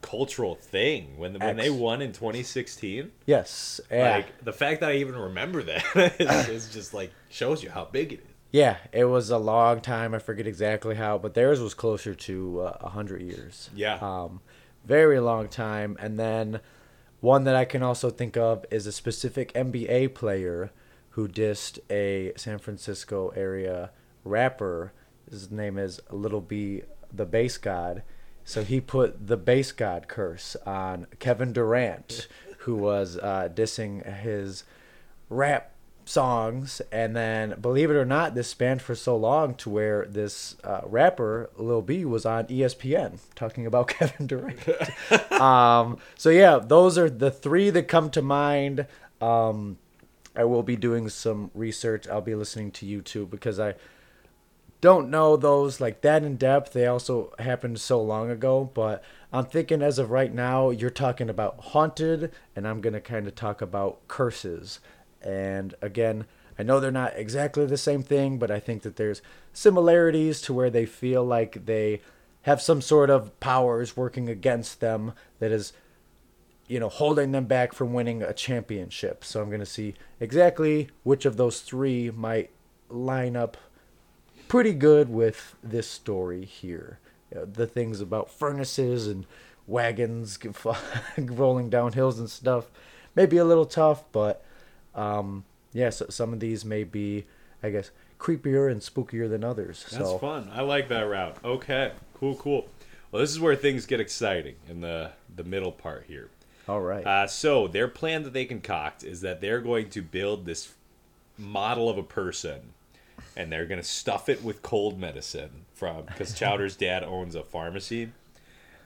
[0.00, 3.10] cultural thing when when they won in 2016.
[3.26, 4.16] yes, yeah.
[4.16, 5.84] Like the fact that I even remember that
[6.20, 8.26] is, is just like shows you how big it is.
[8.52, 10.14] Yeah, it was a long time.
[10.14, 13.70] I forget exactly how, but theirs was closer to uh, a hundred years.
[13.74, 13.94] Yeah.
[14.02, 14.40] um,
[14.84, 15.96] very long time.
[16.00, 16.60] And then
[17.22, 20.72] one that I can also think of is a specific NBA player
[21.10, 23.90] who dissed a San Francisco area
[24.24, 24.92] rapper.
[25.30, 28.02] His name is Lil B, the Based God.
[28.42, 32.26] So he put the Based God curse on Kevin Durant,
[32.58, 34.64] who was uh, dissing his
[35.28, 40.06] rap songs and then believe it or not this spanned for so long to where
[40.06, 44.60] this uh, rapper Lil B was on ESPN talking about Kevin Durant.
[45.32, 48.86] um, so yeah, those are the three that come to mind.
[49.20, 49.78] Um,
[50.34, 52.08] I will be doing some research.
[52.08, 53.74] I'll be listening to YouTube because I
[54.80, 56.72] don't know those like that in depth.
[56.72, 61.30] They also happened so long ago, but I'm thinking as of right now, you're talking
[61.30, 64.80] about haunted, and I'm gonna kind of talk about curses.
[65.22, 66.26] And again,
[66.58, 70.52] I know they're not exactly the same thing, but I think that there's similarities to
[70.52, 72.00] where they feel like they
[72.42, 75.72] have some sort of powers working against them that is
[76.68, 79.24] you know, holding them back from winning a championship.
[79.24, 82.50] So I'm going to see exactly which of those three might
[82.88, 83.56] line up
[84.48, 86.98] pretty good with this story here.
[87.34, 89.26] Uh, the things about furnaces and
[89.66, 90.38] wagons
[91.18, 92.70] rolling down hills and stuff
[93.14, 94.44] may be a little tough, but
[94.94, 97.24] um, yeah, so some of these may be,
[97.62, 99.86] I guess, creepier and spookier than others.
[99.90, 100.50] That's so fun.
[100.52, 101.36] I like that route.
[101.44, 102.68] Okay, cool, cool.
[103.10, 106.28] Well, this is where things get exciting in the the middle part here.
[106.68, 107.06] all right.
[107.06, 110.72] Uh, so their plan that they concoct is that they're going to build this
[111.38, 112.60] model of a person,
[113.36, 117.42] and they're going to stuff it with cold medicine from because Chowder's dad owns a
[117.42, 118.12] pharmacy,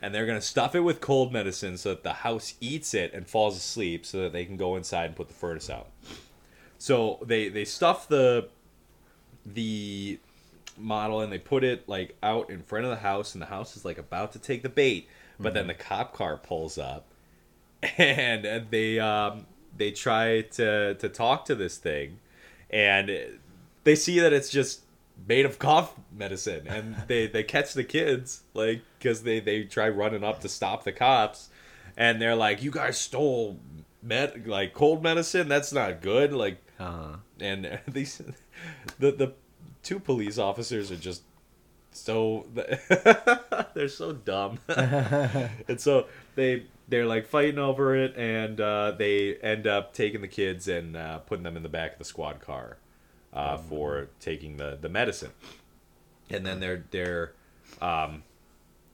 [0.07, 3.13] and they're going to stuff it with cold medicine so that the house eats it
[3.13, 5.89] and falls asleep, so that they can go inside and put the furnace out.
[6.79, 8.49] So they they stuff the
[9.45, 10.21] the
[10.79, 13.77] model and they put it like out in front of the house, and the house
[13.77, 15.09] is like about to take the bait,
[15.41, 17.07] but then the cop car pulls up
[17.99, 19.47] and they um,
[19.77, 22.21] they try to to talk to this thing,
[22.71, 23.11] and
[23.83, 24.83] they see that it's just
[25.27, 29.89] made of cough medicine, and they they catch the kids like because they they try
[29.89, 31.49] running up to stop the cops,
[31.97, 33.59] and they're like, "You guys stole
[34.03, 35.49] med like cold medicine.
[35.49, 38.21] That's not good." Like, uh, and these
[38.99, 39.33] the the
[39.83, 41.23] two police officers are just
[41.93, 42.47] so
[43.75, 49.67] they're so dumb and so they they're like fighting over it and uh, they end
[49.67, 52.77] up taking the kids and uh, putting them in the back of the squad car
[53.37, 55.31] uh, for taking the the medicine.
[56.31, 57.33] And then they're they're
[57.81, 58.25] um,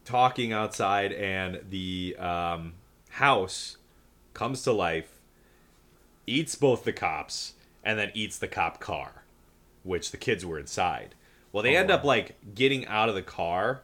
[0.04, 2.74] talking outside and the um,
[3.10, 3.76] house
[4.34, 5.20] comes to life
[6.26, 9.22] eats both the cops and then eats the cop car
[9.84, 11.14] which the kids were inside.
[11.52, 13.82] Well they end up like getting out of the car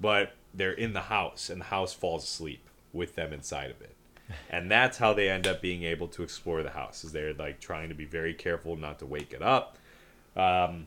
[0.00, 3.94] but they're in the house and the house falls asleep with them inside of it.
[4.48, 7.60] And that's how they end up being able to explore the house is they're like
[7.60, 9.76] trying to be very careful not to wake it up
[10.36, 10.86] um,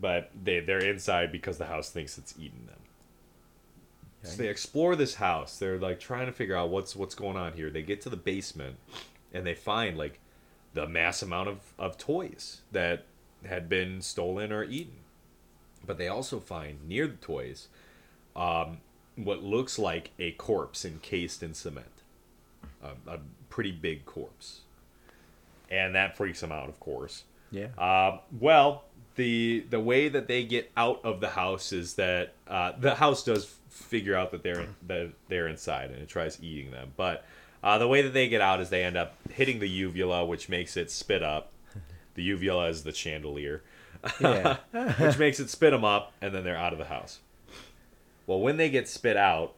[0.00, 2.76] but they they're inside because the house thinks it's eating them.
[4.22, 5.58] So they explore this house.
[5.58, 7.70] They're like trying to figure out what's what's going on here.
[7.70, 8.76] They get to the basement
[9.32, 10.20] and they find like
[10.74, 13.04] the mass amount of, of toys that
[13.46, 14.98] had been stolen or eaten.
[15.86, 17.68] But they also find near the toys
[18.36, 18.78] um,
[19.16, 22.02] what looks like a corpse encased in cement,
[22.82, 24.60] a, a pretty big corpse,
[25.70, 27.24] and that freaks them out, of course.
[27.50, 27.68] Yeah.
[27.78, 28.84] Uh, well,
[29.16, 33.24] the the way that they get out of the house is that uh, the house
[33.24, 36.92] does figure out that they're that they're inside and it tries eating them.
[36.96, 37.24] But
[37.62, 40.48] uh, the way that they get out is they end up hitting the uvula, which
[40.48, 41.52] makes it spit up.
[42.14, 43.62] The uvula is the chandelier,
[44.20, 44.56] yeah.
[44.98, 47.20] which makes it spit them up, and then they're out of the house.
[48.26, 49.54] Well, when they get spit out,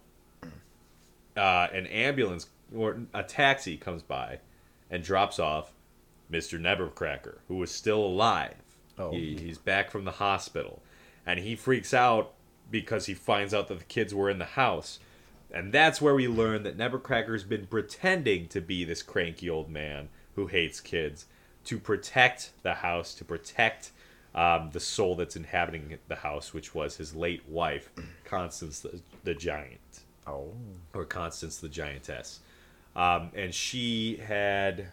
[1.34, 4.38] uh, an ambulance or a taxi comes by
[4.90, 5.72] and drops off
[6.32, 6.58] Mr.
[6.60, 8.54] Nevercracker, who was still alive.
[8.98, 9.10] Oh.
[9.10, 10.82] He, he's back from the hospital.
[11.26, 12.32] And he freaks out
[12.70, 14.98] because he finds out that the kids were in the house.
[15.52, 20.08] And that's where we learn that Nevercracker's been pretending to be this cranky old man
[20.34, 21.26] who hates kids
[21.64, 23.92] to protect the house, to protect
[24.34, 27.90] um, the soul that's inhabiting the house, which was his late wife,
[28.24, 29.78] Constance the, the Giant
[30.26, 30.52] Oh.
[30.94, 32.38] or Constance the Giantess.
[32.96, 34.86] Um, and she had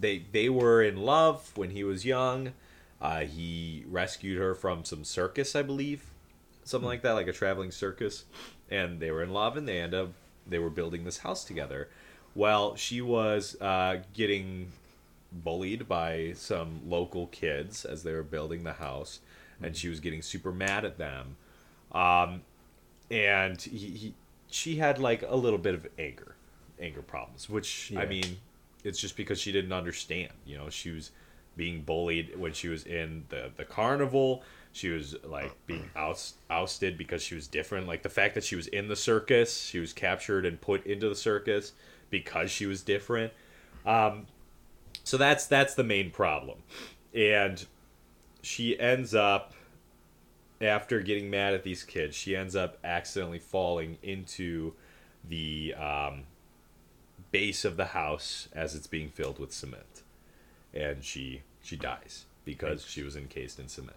[0.00, 2.52] they they were in love when he was young.
[3.00, 6.04] Uh, he rescued her from some circus, I believe,
[6.64, 8.24] something like that, like a traveling circus.
[8.70, 10.12] And they were in love, and they end up
[10.46, 11.88] they were building this house together.
[12.34, 14.72] Well, she was uh, getting
[15.30, 19.20] bullied by some local kids as they were building the house,
[19.62, 21.36] and she was getting super mad at them.
[21.92, 22.42] Um,
[23.10, 24.14] and he, he
[24.50, 26.34] she had like a little bit of anger
[26.80, 28.38] anger problems which i mean
[28.84, 31.10] it's just because she didn't understand you know she was
[31.56, 34.42] being bullied when she was in the the carnival.
[34.72, 37.86] She was like being oust, ousted because she was different.
[37.86, 41.08] Like the fact that she was in the circus she was captured and put into
[41.08, 41.72] the circus
[42.10, 43.32] because she was different.
[43.84, 44.26] Um
[45.04, 46.58] so that's that's the main problem.
[47.14, 47.64] And
[48.42, 49.52] she ends up
[50.62, 54.72] after getting mad at these kids, she ends up accidentally falling into
[55.28, 56.22] the um,
[57.32, 60.02] base of the house as it's being filled with cement,
[60.72, 63.96] and she she dies because she was encased in cement.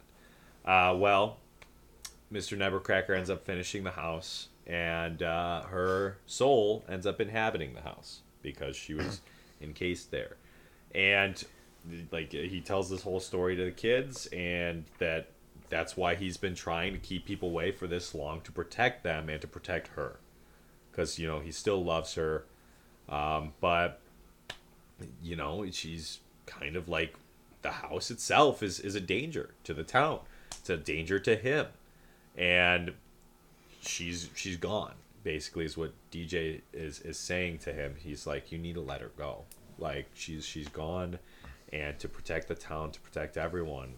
[0.63, 1.37] Uh, well,
[2.33, 2.57] Mr.
[2.57, 8.21] Nevercracker ends up finishing the house, and uh, her soul ends up inhabiting the house
[8.41, 9.21] because she was
[9.61, 10.37] encased there,
[10.95, 11.43] and
[12.11, 15.27] like he tells this whole story to the kids, and that
[15.69, 19.29] that's why he's been trying to keep people away for this long to protect them
[19.29, 20.19] and to protect her
[20.91, 22.45] because you know he still loves her
[23.09, 23.99] um, but
[25.23, 27.15] you know she's kind of like
[27.61, 30.19] the house itself is is a danger to the town.
[30.51, 31.67] It's a danger to him.
[32.37, 32.93] And
[33.81, 34.93] she's she's gone
[35.23, 37.95] basically is what dj is is saying to him.
[37.97, 39.43] He's like you need to let her go.
[39.79, 41.19] Like she's she's gone.
[41.73, 43.95] And to protect the town to protect everyone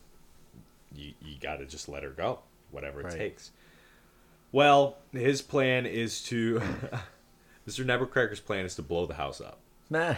[0.95, 2.39] you, you got to just let her go,
[2.71, 3.17] whatever it Right.
[3.17, 3.51] takes.
[4.53, 6.61] Well, his plan is to,
[7.67, 7.85] Mr.
[7.85, 9.59] Nevercracker's plan is to blow the house up,
[9.89, 10.15] Nah.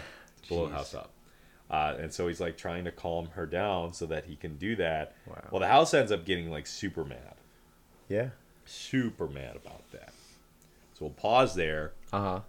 [0.47, 1.11] blow the house up.
[1.69, 4.75] Uh, and so he's like trying to calm her down so that he can do
[4.75, 5.15] that.
[5.27, 5.43] Wow.
[5.51, 7.35] Well, the house ends up getting like super mad,
[8.07, 8.29] Yeah.
[8.65, 10.13] super mad about that.
[10.93, 11.93] So we'll pause there.
[12.11, 12.39] Uh huh.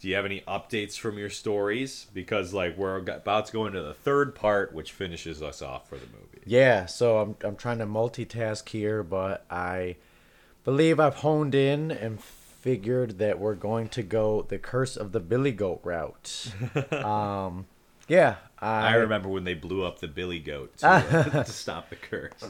[0.00, 2.06] Do you have any updates from your stories?
[2.12, 5.96] Because like we're about to go into the third part, which finishes us off for
[5.96, 6.42] the movie.
[6.44, 9.96] Yeah, so I'm I'm trying to multitask here, but I
[10.64, 12.20] believe I've honed in and
[12.64, 16.50] figured that we're going to go the curse of the Billy Goat route.
[16.92, 17.66] um,
[18.08, 21.90] yeah, I, I remember when they blew up the Billy Goat to, uh, to stop
[21.90, 22.42] the curse.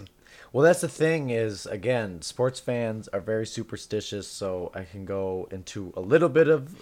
[0.53, 5.49] Well, that's the thing is again, sports fans are very superstitious, so I can go
[5.51, 6.77] into a little bit of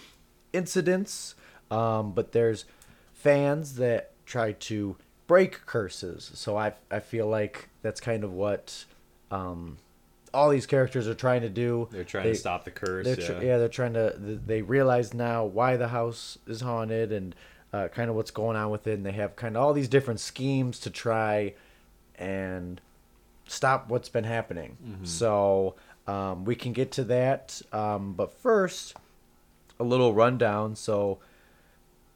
[0.53, 1.35] incidents,
[1.71, 2.67] um, but there's
[3.15, 6.33] fans that try to break curses.
[6.35, 8.85] So I I feel like that's kind of what
[9.31, 9.79] um,
[10.35, 11.89] all these characters are trying to do.
[11.91, 13.05] They're trying They- to stop the curse.
[13.05, 13.27] they're yeah.
[13.39, 14.15] tr- yeah, they're trying to.
[14.19, 17.35] They realize now why the house is haunted and
[17.73, 18.95] uh, kind of what's going on with it.
[18.95, 21.55] And they have kind of all these different schemes to try
[22.17, 22.81] and
[23.47, 24.77] stop what's been happening.
[25.05, 25.75] So
[26.07, 27.61] um, we can get to that.
[27.73, 28.95] Um, but first,
[29.81, 30.77] a little rundown.
[30.77, 31.19] So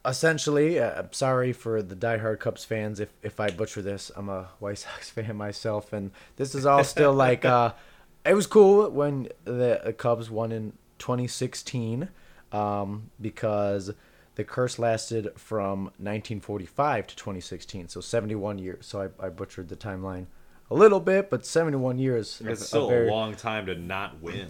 [0.05, 4.11] essentially, uh, I'm sorry for the diehard Cubs fans if if I butcher this.
[4.15, 7.45] I'm a White Sox fan myself, and this is all still like.
[7.45, 7.73] Uh,
[8.27, 12.09] it was cool when the Cubs won in 2016
[12.51, 13.91] um, because
[14.35, 18.85] the curse lasted from 1945 to 2016, so 71 years.
[18.85, 20.27] So I, I butchered the timeline
[20.69, 22.41] a little bit, but 71 years.
[22.45, 24.49] It's is still a very, a long time to not win.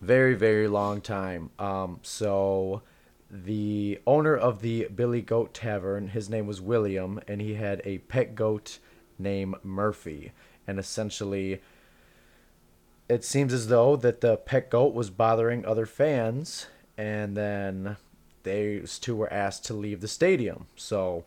[0.00, 2.82] very very long time um so
[3.30, 7.98] the owner of the Billy Goat Tavern, his name was William, and he had a
[7.98, 8.78] pet goat
[9.18, 10.32] named Murphy.
[10.66, 11.60] And essentially,
[13.08, 17.96] it seems as though that the pet goat was bothering other fans, and then
[18.44, 20.66] these two were asked to leave the stadium.
[20.76, 21.24] So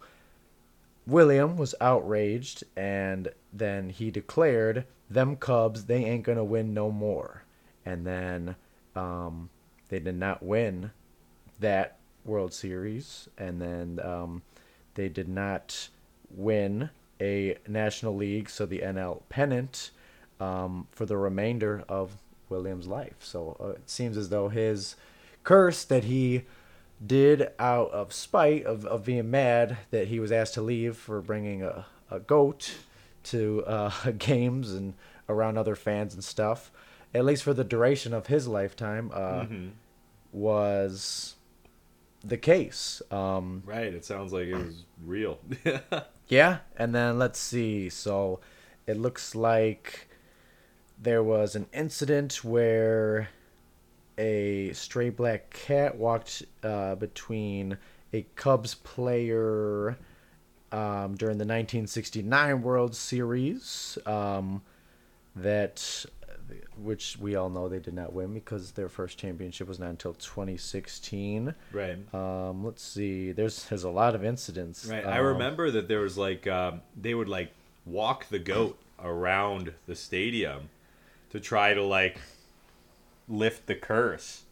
[1.05, 7.43] William was outraged, and then he declared, "Them Cubs, they ain't gonna win no more."
[7.85, 8.55] And then
[8.95, 9.49] um,
[9.89, 10.91] they did not win
[11.59, 14.41] that World Series, and then um,
[14.95, 15.89] they did not
[16.29, 16.89] win
[17.21, 19.91] a National League, so the NL pennant
[20.39, 22.17] um, for the remainder of
[22.49, 23.15] Williams' life.
[23.19, 24.95] So uh, it seems as though his
[25.43, 26.43] curse that he
[27.05, 31.21] did out of spite of, of being mad that he was asked to leave for
[31.21, 32.75] bringing a, a goat
[33.23, 34.93] to uh, games and
[35.29, 36.71] around other fans and stuff,
[37.13, 39.45] at least for the duration of his lifetime, uh,
[40.31, 41.35] was
[42.23, 43.01] the case.
[43.11, 43.93] Um, Right.
[43.93, 45.39] It sounds like it was real.
[46.27, 47.89] yeah, and then let's see.
[47.89, 48.39] So
[48.85, 50.06] it looks like
[51.01, 53.29] there was an incident where
[54.17, 57.77] a stray black cat walked uh, between
[58.13, 59.97] a Cubs player
[60.71, 63.97] um, during the 1969 World Series.
[64.05, 64.61] Um,
[65.35, 66.05] that,
[66.81, 70.13] which we all know they did not win because their first championship was not until
[70.13, 71.53] 2016.
[71.71, 71.97] right.
[72.13, 73.31] Um, let's see.
[73.33, 74.87] There's there's a lot of incidents.
[74.87, 75.05] Right.
[75.05, 77.51] I Um, remember that there was like um, they would like
[77.85, 80.69] walk the goat around the stadium
[81.31, 82.19] to try to like
[83.27, 84.43] lift the curse,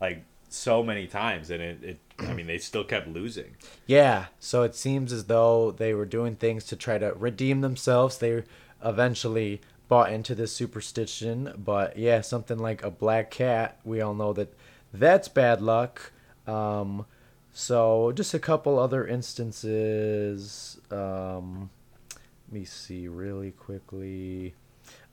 [0.00, 1.78] like so many times, and it.
[1.82, 3.54] it I mean, they still kept losing.
[3.86, 8.18] Yeah, so it seems as though they were doing things to try to redeem themselves.
[8.18, 8.42] They
[8.84, 14.32] eventually bought into this superstition, but yeah, something like a black cat, we all know
[14.32, 14.52] that
[14.92, 16.12] that's bad luck.
[16.46, 17.06] Um,
[17.52, 20.78] so just a couple other instances.
[20.90, 21.70] Um,
[22.10, 24.54] let me see really quickly.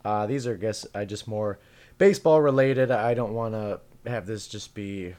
[0.05, 1.59] Uh, these are, I guess, I just more
[1.97, 2.91] baseball related.
[2.91, 5.15] I don't want to have this just be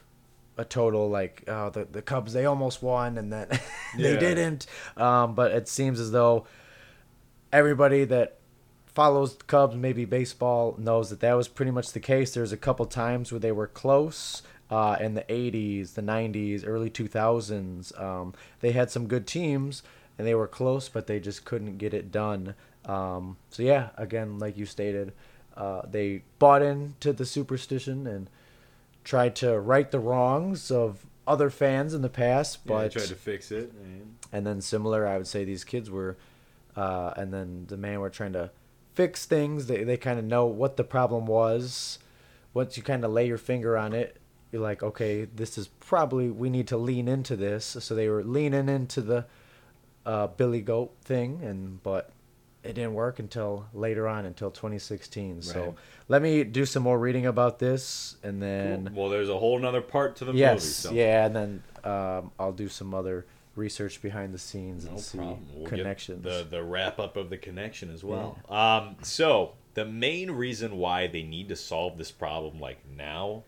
[0.59, 3.47] a total like oh the the Cubs they almost won and then
[3.99, 4.18] they Yeah.
[4.18, 4.66] didn't.
[4.97, 6.47] Um, but it seems as though
[7.53, 8.39] everybody that
[8.87, 12.32] follows Cubs, maybe baseball, knows that that was pretty much the case.
[12.32, 16.91] There's a couple times where they were close uh, in the 80s, the 90s, early
[16.91, 18.01] 2000s.
[18.01, 19.82] Um, they had some good teams
[20.18, 22.55] and they were close, but they just couldn't get it done.
[22.87, 25.12] Um, so yeah, again, like you stated,
[25.57, 28.30] uh, they bought into the superstition and
[29.05, 33.14] tried to right the wrongs of other fans in the past, Yeah, but tried to
[33.16, 33.72] fix it.
[33.72, 36.16] and- and then similar i would say these kids were
[36.76, 38.51] uh, and then the man were trying to
[38.95, 39.66] fix things.
[39.66, 41.99] They, they kind of know what the problem was.
[42.53, 44.16] Once you kind of lay your finger on it
[44.53, 47.64] you're like okay this is probably we need to lean into this.
[47.80, 49.24] So they were leaning into the
[50.05, 52.11] uh, billy goat thing and but
[52.67, 55.75] it didn't work until later on until 2016 so
[56.09, 59.81] let me do some more reading about this and then Well, there's a whole nother
[59.81, 60.41] part to the movie.
[60.41, 60.93] yes So.
[60.93, 65.19] yeah and then um, i'll do some other research behind the scenes and No see
[65.19, 65.47] problem.
[65.55, 68.39] We'll connections the the wrap up of the connection as well.
[68.51, 73.45] Um, so the main reason why they need to solve this problem like now,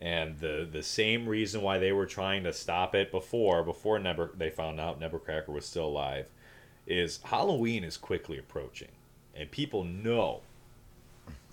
[0.00, 4.30] and the the same reason why they were trying to stop it before before Never
[4.36, 6.26] they found out Nevercracker was still alive,
[6.86, 8.90] is Halloween is quickly approaching,
[9.34, 10.40] and people know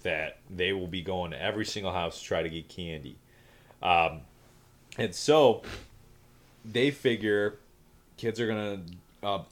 [0.03, 3.15] that they will be going to every single house to try to get candy.
[3.81, 4.21] Um,
[4.97, 5.63] and so
[6.65, 7.57] they figure
[8.17, 8.81] kids are gonna
[9.23, 9.43] uh,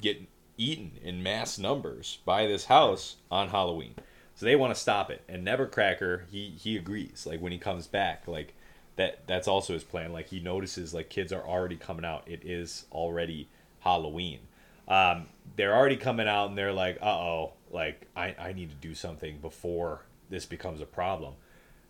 [0.00, 0.20] get
[0.56, 3.94] eaten in mass numbers by this house on Halloween.
[4.34, 5.22] So they want to stop it.
[5.28, 7.26] And Nevercracker, he he agrees.
[7.26, 8.54] Like when he comes back, like
[8.96, 10.12] that that's also his plan.
[10.12, 12.24] Like he notices like kids are already coming out.
[12.26, 13.48] It is already
[13.80, 14.40] Halloween.
[14.88, 15.26] Um,
[15.56, 18.94] they're already coming out and they're like, uh oh, like I, I need to do
[18.94, 21.34] something before this becomes a problem.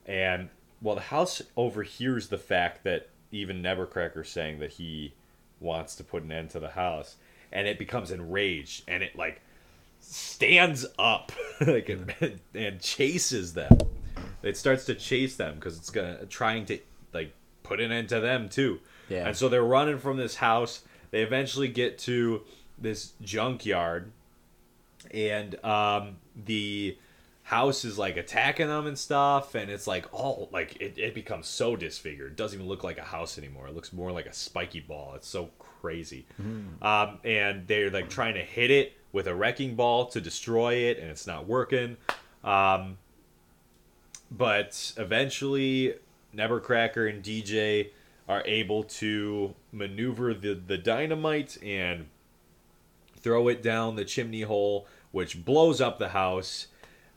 [0.06, 0.48] And
[0.80, 5.14] well, the house overhears the fact that even Nevercracker's saying that he
[5.60, 7.16] wants to put an end to the house,
[7.52, 9.40] and it becomes enraged, and it like
[10.00, 13.76] stands up like and, and chases them.
[14.42, 16.78] It starts to chase them because it's gonna trying to
[17.12, 18.80] like put an end to them too.
[19.08, 19.26] Yeah.
[19.26, 20.82] And so they're running from this house.
[21.10, 22.42] They eventually get to
[22.80, 24.12] this junkyard,
[25.10, 26.96] and um, the
[27.48, 31.46] house is like attacking them and stuff and it's like all like it, it becomes
[31.46, 32.32] so disfigured.
[32.32, 33.68] It doesn't even look like a house anymore.
[33.68, 35.14] It looks more like a spiky ball.
[35.14, 36.26] It's so crazy.
[36.82, 40.98] Um, and they're like trying to hit it with a wrecking ball to destroy it
[40.98, 41.96] and it's not working.
[42.44, 42.98] Um,
[44.30, 45.94] but eventually
[46.36, 47.92] Nevercracker and DJ
[48.28, 52.08] are able to maneuver the, the dynamite and
[53.28, 56.68] throw it down the chimney hole, which blows up the house,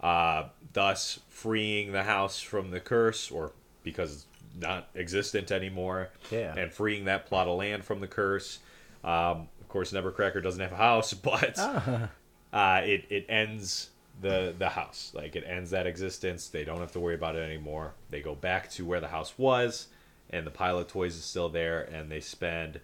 [0.02, 0.44] uh,
[0.74, 3.54] thus freeing the house from the curse, or
[3.84, 4.26] because it's
[4.60, 6.54] not existent anymore, Yeah.
[6.58, 8.60] and freeing that plot of land from the curse.
[9.06, 13.90] Um, of course, Nevercracker doesn't have a house, but uh, it it ends
[14.20, 15.14] the the house.
[15.16, 16.50] Like it ends that existence.
[16.50, 17.94] They don't have to worry about it anymore.
[18.10, 19.88] They go back to where the house was,
[20.30, 22.82] and the pile of toys is still there, and they spend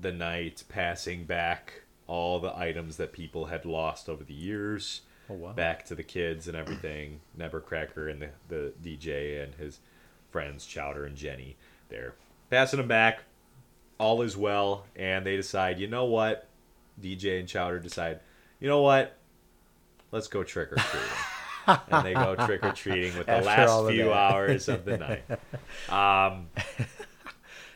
[0.00, 5.34] the night passing back all the items that people had lost over the years Oh,
[5.34, 5.52] wow.
[5.52, 7.20] back to the kids and everything.
[7.38, 9.80] Nevercracker and the, the DJ and his
[10.30, 11.56] friends Chowder and Jenny.
[11.88, 12.14] They're
[12.50, 13.20] passing them back.
[13.98, 16.48] All is well, and they decide, you know what?
[17.00, 18.20] DJ and Chowder decide,
[18.60, 19.16] you know what?
[20.10, 21.78] Let's go trick or treating.
[21.90, 25.24] and they go trick or treating with the After last few hours of the night.
[25.88, 26.48] Um,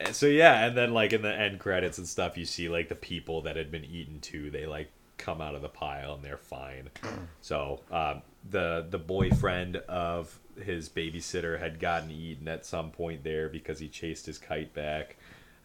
[0.00, 2.88] and so yeah, and then like in the end credits and stuff, you see like
[2.88, 4.50] the people that had been eaten too.
[4.50, 6.90] They like come out of the pile and they're fine.
[7.40, 13.48] so um, the the boyfriend of his babysitter had gotten eaten at some point there
[13.48, 15.16] because he chased his kite back.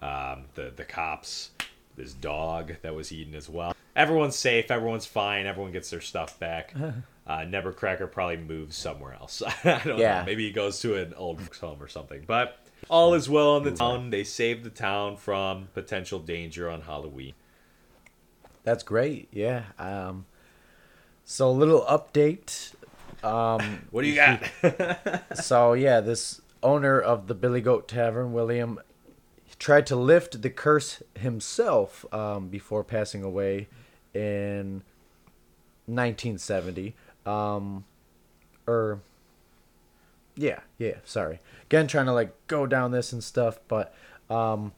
[0.02, 1.52] Um, the the cops,
[1.96, 3.76] this dog that was eaten as well.
[3.96, 4.72] Everyone's safe.
[4.72, 5.46] Everyone's fine.
[5.46, 6.74] Everyone gets their stuff back.
[7.26, 9.42] Uh, Nevercracker probably moves somewhere else.
[9.64, 10.20] I don't Yeah.
[10.20, 10.26] know.
[10.26, 12.26] Maybe he goes to an old folks home or something.
[12.28, 12.60] But
[12.94, 14.12] all is well in the town.
[14.12, 17.34] They saved the town from potential danger on Halloween.
[18.64, 19.30] That's great.
[19.32, 19.64] Yeah.
[19.80, 20.26] Um,
[21.26, 22.74] so a little update.
[23.24, 25.24] Um, What do you got?
[25.34, 28.80] so yeah, this owner of the Billy Goat Tavern, William,
[29.58, 33.68] tried to lift the curse himself um, before passing away
[34.14, 34.84] in
[35.88, 36.94] 1970.
[37.26, 37.86] Um,
[38.68, 39.00] or
[40.36, 40.96] yeah, yeah.
[41.04, 41.40] Sorry.
[41.66, 43.94] Again, trying to like go down this and stuff, but
[44.30, 44.74] um,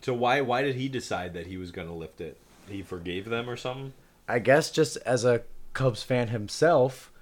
[0.00, 2.36] so why why did he decide that he was going to lift it?
[2.68, 3.92] He forgave them or something?
[4.28, 5.42] I guess just as a
[5.72, 7.12] Cubs fan himself,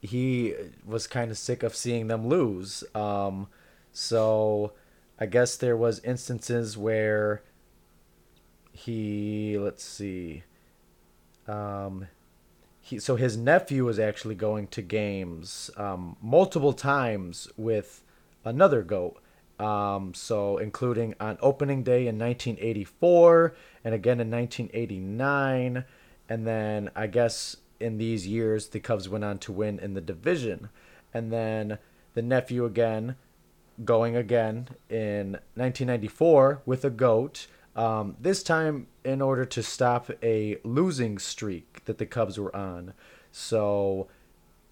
[0.00, 0.54] he
[0.84, 2.84] was kind of sick of seeing them lose.
[2.94, 3.48] Um,
[3.92, 4.72] so
[5.18, 7.42] I guess there was instances where
[8.72, 10.42] he let's see,
[11.48, 12.08] um,
[12.86, 18.02] he so his nephew was actually going to games um, multiple times with
[18.44, 19.20] another goat.
[19.58, 25.84] Um, so including on opening day in 1984 and again in 1989,
[26.28, 30.00] and then I guess in these years the Cubs went on to win in the
[30.00, 30.68] division,
[31.12, 31.78] and then
[32.14, 33.16] the nephew again
[33.84, 37.48] going again in 1994 with a goat.
[37.76, 42.94] Um, this time in order to stop a losing streak that the Cubs were on.
[43.30, 44.08] So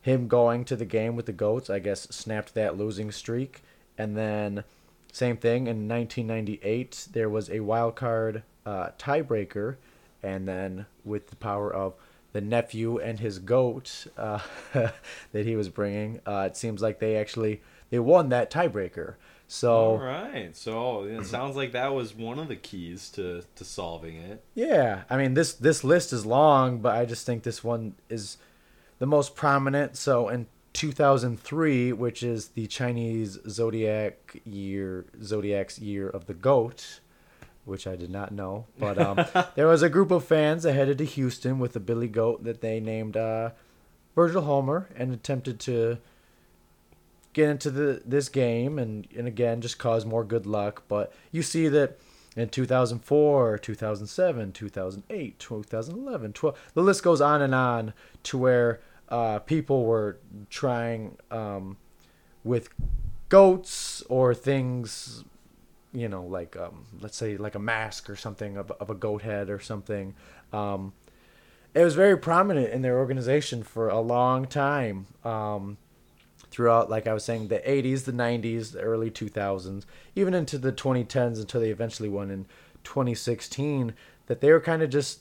[0.00, 3.62] him going to the game with the goats, I guess, snapped that losing streak.
[3.98, 4.64] And then
[5.12, 9.76] same thing in 1998, there was a wild card uh, tiebreaker,
[10.22, 11.94] and then with the power of
[12.32, 14.40] the nephew and his goat uh,
[14.72, 19.14] that he was bringing, uh, it seems like they actually they won that tiebreaker.
[19.46, 20.56] So All right.
[20.56, 24.42] So it sounds like that was one of the keys to, to solving it.
[24.54, 28.38] Yeah, I mean this this list is long, but I just think this one is
[28.98, 29.96] the most prominent.
[29.96, 37.00] So in 2003, which is the Chinese zodiac year, zodiac's year of the goat,
[37.64, 39.24] which I did not know, but um,
[39.54, 42.60] there was a group of fans that headed to Houston with a billy goat that
[42.60, 43.50] they named uh,
[44.14, 45.98] Virgil Homer and attempted to
[47.34, 50.84] get into the this game and, and again just cause more good luck.
[50.88, 51.98] But you see that
[52.36, 57.92] in 2004, 2007, 2008, 2011, 12, the list goes on and on
[58.24, 60.18] to where uh, people were
[60.50, 61.76] trying um,
[62.42, 62.70] with
[63.28, 65.24] goats or things,
[65.92, 69.22] you know, like um, let's say like a mask or something of, of a goat
[69.22, 70.14] head or something.
[70.52, 70.92] Um,
[71.74, 75.06] it was very prominent in their organization for a long time.
[75.24, 75.76] Um,
[76.54, 79.84] throughout, like I was saying, the 80s, the 90s, the early 2000s,
[80.14, 82.46] even into the 2010s until they eventually won in
[82.84, 83.92] 2016,
[84.26, 85.18] that they were kind of just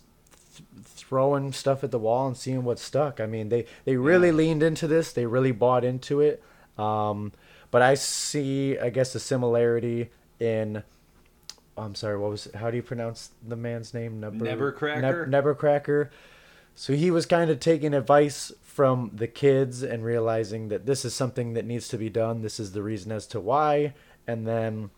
[0.56, 3.20] th- throwing stuff at the wall and seeing what stuck.
[3.20, 6.44] I mean, they, they really leaned into this, they really bought into it.
[6.78, 7.32] Um,
[7.72, 10.84] but I see, I guess, a similarity in.
[11.76, 12.20] I'm sorry.
[12.20, 12.48] What was?
[12.54, 14.20] How do you pronounce the man's name?
[14.20, 14.36] Never,
[14.74, 15.02] Nevercracker?
[15.02, 16.10] Neb- Nevercracker.
[16.76, 21.14] So he was kind of taking advice from the kids and realizing that this is
[21.14, 22.42] something that needs to be done.
[22.42, 23.94] This is the reason as to why.
[24.26, 24.90] And then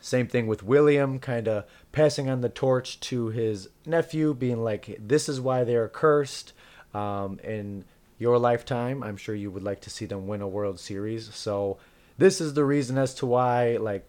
[0.00, 4.98] same thing with William, kind of passing on the torch to his nephew, being like,
[4.98, 6.52] "This is why they are cursed."
[6.92, 7.84] Um, in
[8.18, 11.32] your lifetime, I'm sure you would like to see them win a World Series.
[11.32, 11.78] So
[12.18, 14.04] this is the reason as to why, like,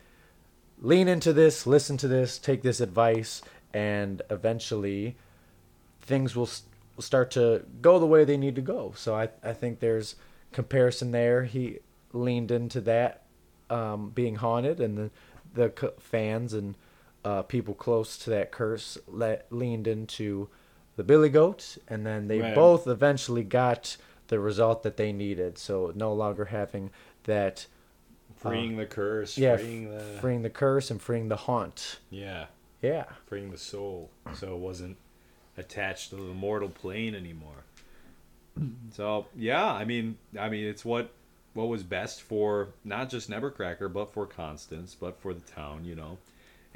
[0.82, 3.44] lean into this, listen to this, take this advice,
[3.74, 5.16] and eventually
[6.02, 8.94] things will s- will start to go the way they need to go.
[8.96, 10.16] So I, I think there's
[10.52, 11.44] comparison there.
[11.46, 11.80] He
[12.12, 13.24] leaned into that
[13.70, 15.10] um, being haunted, and the
[15.56, 16.76] the c- fans and
[17.24, 20.50] uh, people close to that curse let, leaned into
[20.96, 22.56] the Billy Goat, and then they Right.
[22.56, 25.58] both eventually got the result that they needed.
[25.58, 26.90] So no longer having
[27.26, 27.68] that
[28.36, 32.00] freeing the curse, yeah, freeing the freeing the curse and freeing the haunt.
[32.10, 32.48] yeah,
[32.82, 34.98] Yeah, freeing the soul, so it wasn't
[35.58, 37.64] attached to the mortal plane anymore.
[38.92, 41.12] So yeah, I mean, I mean, it's what
[41.54, 45.96] what was best for not just Nevercracker, but for Constance, but for the town, you
[45.96, 46.18] know,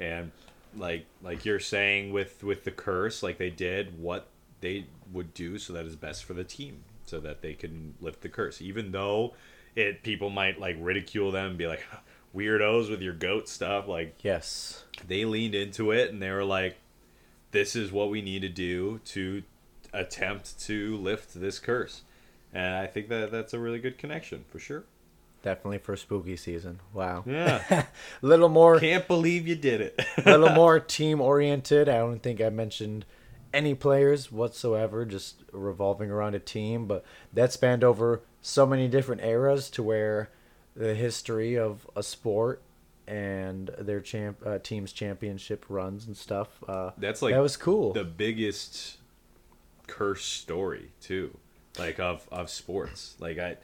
[0.00, 0.32] and
[0.76, 4.28] like like you're saying with with the curse, like they did what
[4.60, 8.22] they would do so that is best for the team, so that they can lift
[8.22, 9.34] the curse, even though
[9.76, 11.84] it people might like ridicule them and be like
[12.34, 16.76] weirdos with your goat stuff, like yes, they leaned into it and they were like
[17.50, 19.42] this is what we need to do to
[19.92, 22.02] attempt to lift this curse
[22.52, 24.84] and i think that that's a really good connection for sure
[25.42, 26.80] definitely for spooky season.
[26.92, 27.86] Wow, yeah a
[28.26, 31.88] little more, can't believe you did it a little more team oriented.
[31.88, 33.04] I don't think I mentioned
[33.52, 36.86] any players whatsoever, just revolving around a team.
[36.86, 40.30] But that spanned over so many different eras to where
[40.76, 42.62] the history of a sport
[43.08, 46.62] and their champ uh, team's championship runs and stuff.
[46.68, 47.92] Uh, that's like that was cool.
[47.92, 48.98] the biggest
[49.86, 51.34] curse story too
[51.78, 53.56] like of of sports like i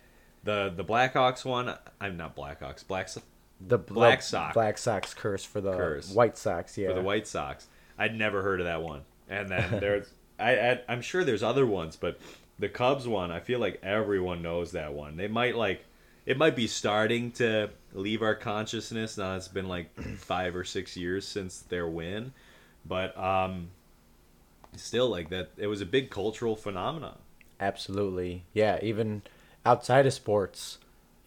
[0.42, 3.18] the the blackhawks one i'm not blackhawks blacks
[3.60, 4.54] the Black the Sox.
[4.54, 6.12] Black Sox curse for the Curse.
[6.12, 6.76] White Sox.
[6.76, 7.66] Yeah, for the White Sox.
[7.98, 9.02] I'd never heard of that one.
[9.28, 12.18] And then there's, I, I, I'm sure there's other ones, but
[12.58, 15.16] the Cubs one, I feel like everyone knows that one.
[15.16, 15.84] They might like,
[16.26, 19.18] it might be starting to leave our consciousness.
[19.18, 22.32] Now it's been like five or six years since their win,
[22.86, 23.68] but um,
[24.76, 25.50] still like that.
[25.56, 27.18] It was a big cultural phenomenon.
[27.60, 28.44] Absolutely.
[28.52, 29.22] Yeah, even
[29.64, 30.78] outside of sports,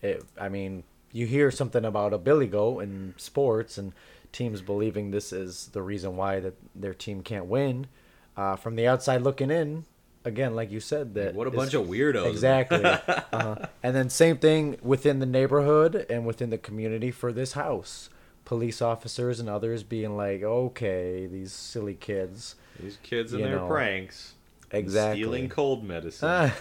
[0.02, 3.94] it, I mean, you hear something about a Billy Goat in sports and
[4.32, 7.88] teams believing this is the reason why that their team can't win.
[8.36, 9.86] Uh, from the outside looking in,
[10.28, 12.30] again, like you said, that What a bunch of weirdos.
[12.30, 12.84] Exactly.
[13.34, 18.10] uh, and then same thing within the neighborhood and within the community for this house.
[18.46, 22.56] Police officers and others being like, okay, these silly kids.
[22.80, 24.34] These kids and their know, pranks.
[24.72, 25.22] exactly.
[25.22, 26.52] Stealing cold medicine.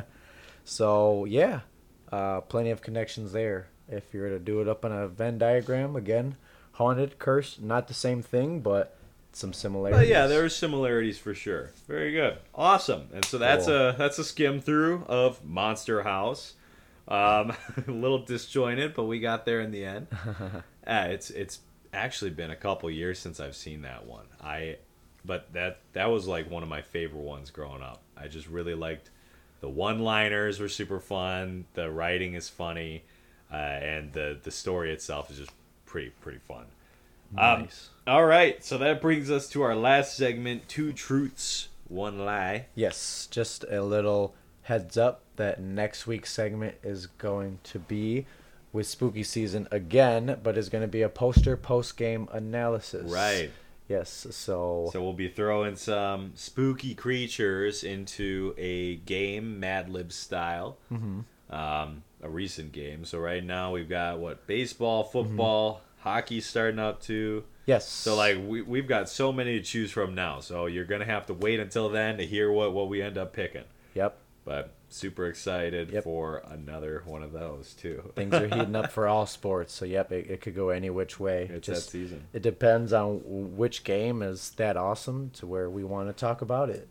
[0.64, 1.60] so yeah,
[2.10, 3.68] uh, plenty of connections there.
[3.88, 6.36] If you were to do it up on a Venn diagram, again,
[6.72, 8.96] haunted, cursed, not the same thing, but
[9.32, 10.00] some similarities.
[10.00, 11.70] But yeah, there are similarities for sure.
[11.88, 13.08] Very good, awesome.
[13.14, 13.88] And so that's Cool.
[13.88, 16.54] a that's a skim through of Monster House.
[17.08, 17.52] Um,
[17.86, 20.06] a little disjointed, but we got there in the end.
[20.14, 21.60] uh, it's it's
[21.92, 24.24] actually been a couple years since I've seen that one.
[24.42, 24.76] I,
[25.24, 28.02] but that that was like one of my favorite ones growing up.
[28.16, 29.10] I just really liked
[29.60, 31.64] the one-liners were super fun.
[31.74, 33.04] The writing is funny,
[33.52, 35.52] uh, and the the story itself is just
[35.86, 36.66] pretty pretty fun.
[37.36, 37.68] Um,
[38.06, 42.66] all right, so that brings us to our last segment: two truths, one lie.
[42.74, 48.26] Yes, just a little heads up that next week's segment is going to be
[48.72, 53.10] with spooky season again, but is going to be a poster post game analysis.
[53.10, 53.50] Right.
[53.88, 54.26] Yes.
[54.30, 60.78] So, So we'll be throwing some spooky creatures into a game, Mad Lib style.
[60.90, 61.20] Mm-hmm.
[61.54, 63.04] Um, a recent game.
[63.04, 67.44] So right now we've got what baseball, football, hockey starting up too.
[67.66, 67.88] yes.
[67.88, 70.40] So like we we've got so many to choose from now.
[70.40, 73.32] So you're gonna have to wait until then to hear what what we end up
[73.32, 73.64] picking.
[73.94, 74.18] Yep.
[74.44, 76.04] But super excited Yep.
[76.04, 78.12] for another one of those too.
[78.16, 79.72] Things are heating up for all sports.
[79.72, 81.48] So yep, it, it could go any which way.
[81.52, 82.24] It's Just that season.
[82.32, 86.68] it depends on which game is that awesome to where we want to talk about
[86.70, 86.88] it.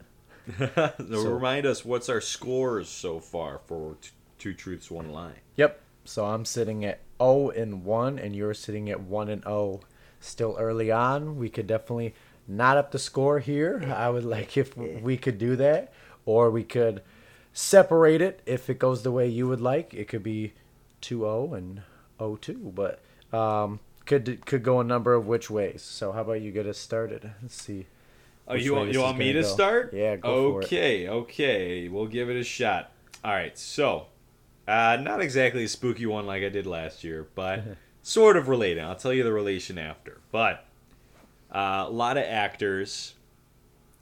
[0.57, 4.09] so So- remind us what's our scores so far for t-
[4.39, 5.33] two truths, one lie.
[5.57, 5.79] Yep.
[6.03, 9.81] So I'm sitting at 0 and 1 and you're sitting at 1 and 0.
[10.19, 11.37] Still early on.
[11.37, 12.13] We could definitely
[12.47, 13.91] not up the score here.
[13.95, 15.93] I would like if we could do that
[16.25, 17.01] or we could
[17.53, 19.93] separate it if it goes the way you would like.
[19.93, 20.53] It could be
[21.01, 21.81] 2-0 and
[22.19, 23.01] 0-2, but
[23.35, 25.81] um could could go a number of which ways.
[25.81, 27.31] So how about you get us started?
[27.41, 27.85] Let's see.
[28.47, 29.47] Oh, you want you want me gonna go.
[29.47, 29.93] start?
[29.93, 30.65] Yeah, go for it.
[30.65, 31.87] okay, okay.
[31.87, 32.91] We'll give it a shot.
[33.23, 33.57] All right.
[33.57, 34.07] So,
[34.67, 37.63] uh, not exactly a spooky one like I did last year, but
[38.03, 38.83] sort of related.
[38.83, 40.19] I'll tell you the relation after.
[40.31, 40.65] But
[41.53, 43.15] uh, a lot of actors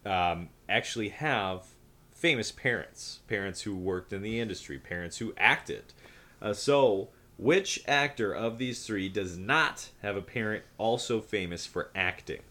[0.06, 1.66] um, actually have
[2.12, 5.94] famous parents, parents who worked in the industry, parents who acted.
[6.42, 11.90] Uh, so Which actor of these three does not have a parent also famous for
[11.96, 12.42] acting?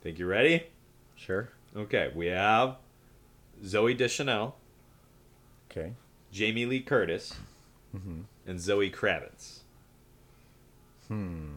[0.00, 0.68] Think you ready?
[1.14, 1.50] Sure.
[1.76, 2.76] Okay, we have
[3.62, 4.56] Zooey Deschanel,
[5.70, 5.92] Okay.
[6.32, 7.34] Jamie Lee Curtis,
[8.46, 9.58] and Zoe Kravitz.
[11.08, 11.50] Hmm.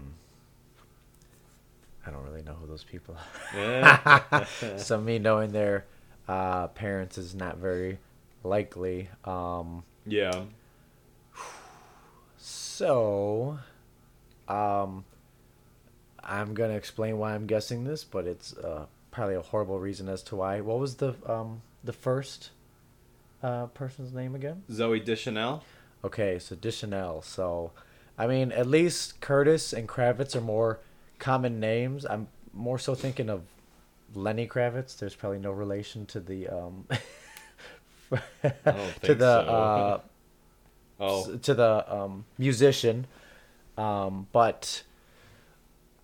[2.05, 3.15] I don't really know who those people
[3.55, 4.45] are.
[4.77, 5.85] so me knowing their
[6.27, 7.97] uh, parents is not very
[8.43, 9.09] likely.
[9.23, 10.43] Um, yeah.
[12.37, 13.57] so,
[14.47, 15.05] um,
[16.21, 20.21] I'm gonna explain why I'm guessing this, but it's uh, probably a horrible reason as
[20.23, 20.61] to why.
[20.61, 22.49] What was the um, the first
[23.43, 24.63] uh, person's name again?
[24.69, 25.63] Zooey Deschanel.
[26.03, 27.21] Okay, so Deschanel.
[27.21, 27.71] So,
[28.17, 30.79] I mean, at least Curtis and Kravitz are more
[31.19, 32.05] common names.
[32.05, 33.43] I'm more so thinking of
[34.13, 34.97] Lenny Kravitz.
[34.97, 36.85] There's probably no relation to the um
[38.11, 39.25] to the so.
[39.25, 39.99] uh
[40.99, 43.07] oh, to the um musician.
[43.77, 44.83] Um, but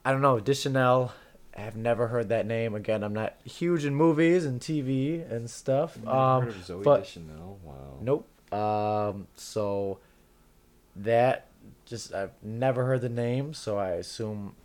[0.04, 1.14] I don't know, Deschanel.
[1.56, 2.76] I've never heard that name.
[2.76, 5.98] Again, I'm not huge in movies and TV and stuff.
[6.08, 7.60] Um, heard of Zoe but Deschanel.
[7.64, 7.98] Wow.
[8.02, 8.28] Nope.
[8.54, 10.00] Um, so
[10.96, 11.48] that
[11.86, 14.56] just I've never heard the name, so I assume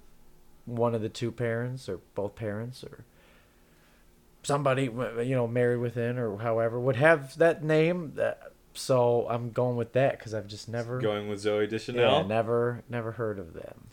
[0.65, 3.05] one of the two parents or both parents or
[4.43, 8.13] somebody you know married within or however would have that name.
[8.15, 12.21] That, so I'm going with that because I've just never Going with Zooey Deschanel.
[12.21, 13.89] yeah, never never heard of them.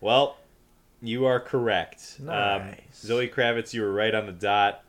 [0.00, 0.36] Well,
[1.02, 2.16] you are correct.
[2.20, 2.78] Um, Nice.
[2.94, 4.82] Zoe Kravitz, you were right on the dot.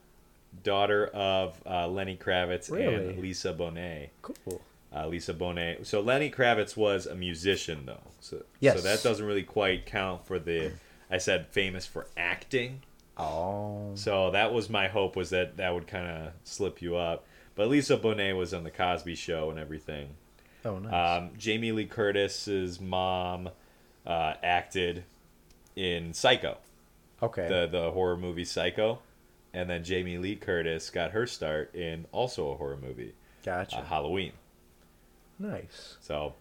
[0.64, 2.96] Daughter of uh, Lenny Kravitz Really?
[3.12, 4.10] and Lisa Bonet.
[4.24, 4.62] Cool.
[4.94, 5.86] Uh, Lisa Bonet.
[5.86, 8.02] So Lenny Kravitz was a musician, though.
[8.22, 8.78] So, Yes.
[8.78, 10.72] so that doesn't really quite count for the.
[11.12, 12.82] I said famous for acting.
[13.18, 13.92] Oh.
[13.96, 17.26] So that was my hope was that that would kind of slip you up.
[17.56, 20.10] But Lisa Bonet was on the Cosby Show and everything.
[20.66, 21.18] Oh, nice.
[21.22, 23.50] Um, Jamie Lee Curtis's mom
[24.06, 25.04] uh, acted
[25.78, 26.58] in Psycho,
[27.22, 27.48] okay.
[27.48, 29.00] the the horror movie Psycho,
[29.54, 33.14] and then Jamie Lee Curtis got her start in also a horror movie,
[33.46, 33.78] gotcha.
[33.78, 34.34] uh, Halloween.
[35.40, 35.98] nice.
[36.02, 36.34] So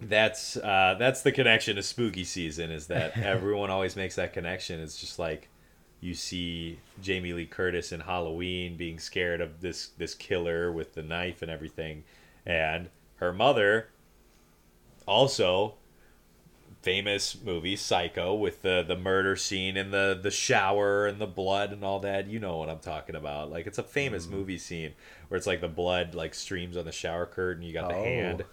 [0.00, 4.80] that's uh, that's the connection to spooky season is that everyone always makes that connection.
[4.80, 5.48] It's just like
[6.00, 11.02] you see Jamie Lee Curtis in Halloween being scared of this this killer with the
[11.02, 12.04] knife and everything,
[12.46, 13.88] and her mother
[15.04, 15.74] also
[16.82, 21.72] famous movie Psycho with the the murder scene and the the shower and the blood
[21.72, 22.26] and all that.
[22.26, 23.50] You know what I'm talking about.
[23.50, 24.30] Like it's a famous mm.
[24.30, 24.92] movie scene
[25.28, 27.62] where it's like the blood like streams on the shower curtain.
[27.62, 28.04] You got the Oh.
[28.04, 28.44] hand.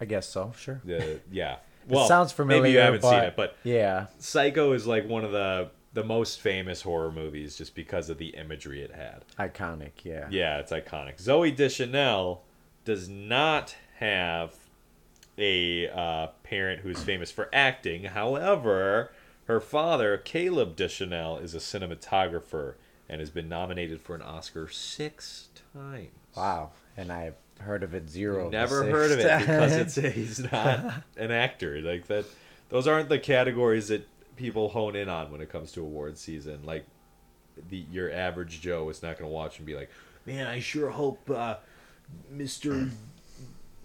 [0.00, 0.52] I guess so.
[0.56, 0.80] Sure.
[0.84, 1.56] The yeah.
[1.88, 2.62] it sounds familiar.
[2.62, 4.06] Maybe you haven't seen it, but yeah.
[4.18, 8.28] Psycho is like one of the the most famous horror movies just because of the
[8.28, 9.24] imagery it had.
[9.38, 9.92] Iconic.
[10.04, 10.26] Yeah.
[10.30, 11.16] Yeah, it's iconic.
[11.16, 12.44] Zooey Deschanel
[12.84, 14.54] does not have
[15.38, 18.04] a uh, parent who's famous for acting.
[18.04, 19.12] However,
[19.46, 22.74] her father, Caleb Deschanel, is a cinematographer
[23.08, 26.08] and has been nominated for an Oscar six times.
[26.36, 26.70] Wow.
[26.96, 28.50] And I've heard of it zero.
[28.50, 31.80] Never heard of it because it's he's not an actor.
[31.80, 32.24] Like that,
[32.68, 34.06] those aren't the categories that
[34.36, 36.60] people hone in on when it comes to award season.
[36.64, 36.86] Like
[37.68, 39.90] the your average Joe is not going to watch and be like,
[40.26, 41.56] "Man, I sure hope uh,
[42.34, 42.90] Mr.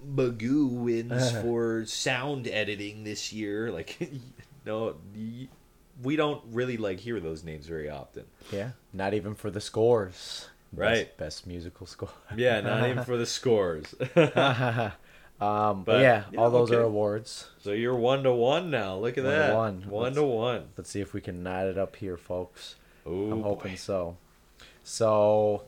[0.05, 3.97] Magoo wins for sound editing this year." Like,
[4.65, 4.95] no,
[6.03, 8.25] we don't really like hear those names very often.
[8.51, 8.71] yeah.
[8.93, 10.47] Not even for the scores.
[10.73, 11.05] Right.
[11.17, 12.09] Best, best musical score.
[12.37, 13.93] Yeah, not even for the scores.
[13.99, 14.13] um,
[15.39, 17.49] but, But, yeah, yeah, all those are awards.
[17.61, 18.95] so you're one to one now.
[18.97, 19.55] Look at One to that.
[19.55, 19.81] one.
[19.89, 20.63] One Let's- to one.
[20.77, 22.75] Let's see if we can knot it up here, folks.
[23.07, 23.77] Ooh, I'm hoping boy.
[23.77, 24.17] so.
[24.83, 25.63] So,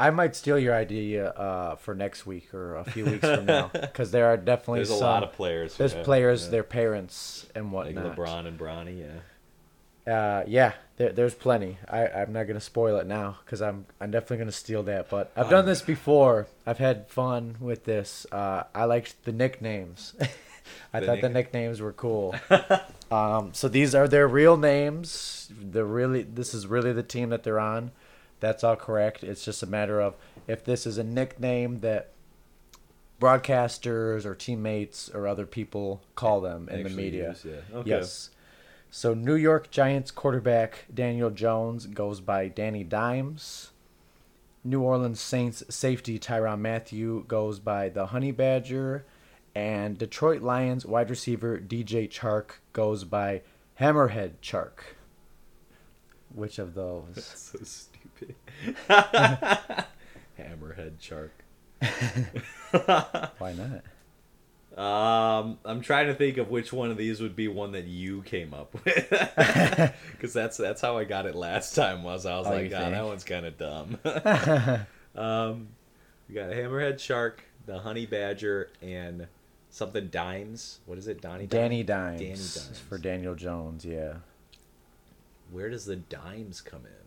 [0.00, 3.68] I might steal your idea uh, for next week or a few weeks from now,
[3.72, 5.76] because there are definitely There's a lot of players.
[5.76, 6.50] there's have- players, yeah.
[6.50, 8.16] their parents, and like whatnot.
[8.16, 8.98] LeBron and Bronny.
[8.98, 9.20] Yeah.
[10.10, 11.76] Uh, yeah, there, there's plenty.
[11.88, 15.10] I, I'm not gonna spoil it now because I'm I'm definitely gonna steal that.
[15.10, 16.46] But I've done this before.
[16.66, 18.26] I've had fun with this.
[18.32, 20.14] Uh, I liked the nicknames.
[20.92, 22.34] I The thought the nicknames were cool.
[23.10, 25.50] um, so these are their real names.
[25.60, 27.92] They're really this is really the team that they're on.
[28.40, 29.22] That's all correct.
[29.22, 30.16] It's just a matter of
[30.46, 32.10] if this is a nickname that
[33.20, 37.28] broadcasters or teammates or other people call them in the media.
[37.28, 37.76] use, yeah.
[37.76, 37.90] Okay.
[37.90, 38.30] Yes.
[38.90, 43.70] So New York Giants quarterback Daniel Jones goes by Danny Dimes.
[44.64, 49.04] New Orleans Saints safety Tyrann Mathieu goes by the Honey Badger.
[49.54, 53.42] And Detroit Lions wide receiver DJ Chark goes by
[53.80, 54.94] Hammerhead Chark.
[56.34, 57.88] Which of those?
[60.38, 61.32] Hammerhead shark.
[63.38, 63.82] Why not?
[64.78, 68.22] Um, I'm trying to think of which one of these would be one that you
[68.22, 68.84] came up with,
[70.12, 72.02] because that's that's how I got it last time.
[72.04, 72.94] Was I was Oh, like, God, think?
[72.94, 73.98] that one's kind of dumb.
[75.16, 75.68] um,
[76.28, 79.26] we got a hammerhead shark, the honey badger, and
[79.70, 80.78] something dimes.
[80.86, 81.46] What is it, Donnie?
[81.46, 82.16] Danny Dime?
[82.18, 82.78] Dimes, Danny Dimes.
[82.88, 83.84] for Daniel Jones.
[83.84, 84.14] Yeah,
[85.50, 86.99] Where does the dimes come in?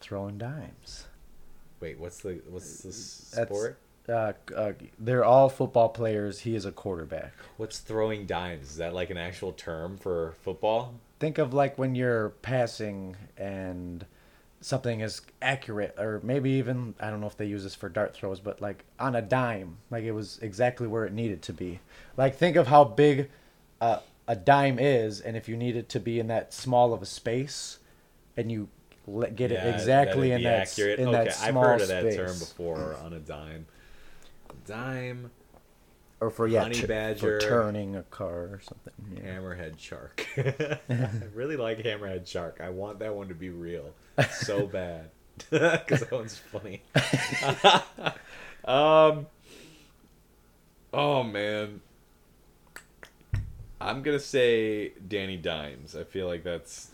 [0.00, 1.06] Throwing dimes.
[1.80, 3.78] Wait, what's the what's the sport?
[4.08, 6.40] Uh, uh, they're all football players.
[6.40, 7.32] He is a quarterback.
[7.56, 8.70] What's throwing dimes?
[8.70, 10.94] Is that like an actual term for football?
[11.18, 14.06] Think of like when you're passing and
[14.60, 18.14] something is accurate, or maybe even I don't know if they use this for dart
[18.14, 21.80] throws, but like on a dime, like it was exactly where it needed to be.
[22.16, 23.28] Like think of how big
[23.80, 27.02] uh, a dime is, and if you need it to be in that small of
[27.02, 27.78] a space,
[28.36, 28.68] and you
[29.34, 30.98] get Yeah, it exactly in that accurate.
[30.98, 32.16] in okay, that I've small heard of that space.
[32.16, 33.66] term before on a dime.
[34.66, 35.30] Dime,
[36.20, 37.40] or for yeah, Honey tu- badger.
[37.40, 38.92] for turning a car or something.
[39.22, 39.36] Yeah.
[39.36, 40.26] hammerhead shark.
[40.36, 42.60] I really like hammerhead shark.
[42.62, 43.92] I want that one to be real
[44.32, 45.10] so bad
[45.50, 46.82] because that one's funny.
[48.64, 49.26] um.
[50.92, 51.80] Oh man.
[53.80, 55.94] I'm gonna say Danny Dimes.
[55.94, 56.90] I feel like that's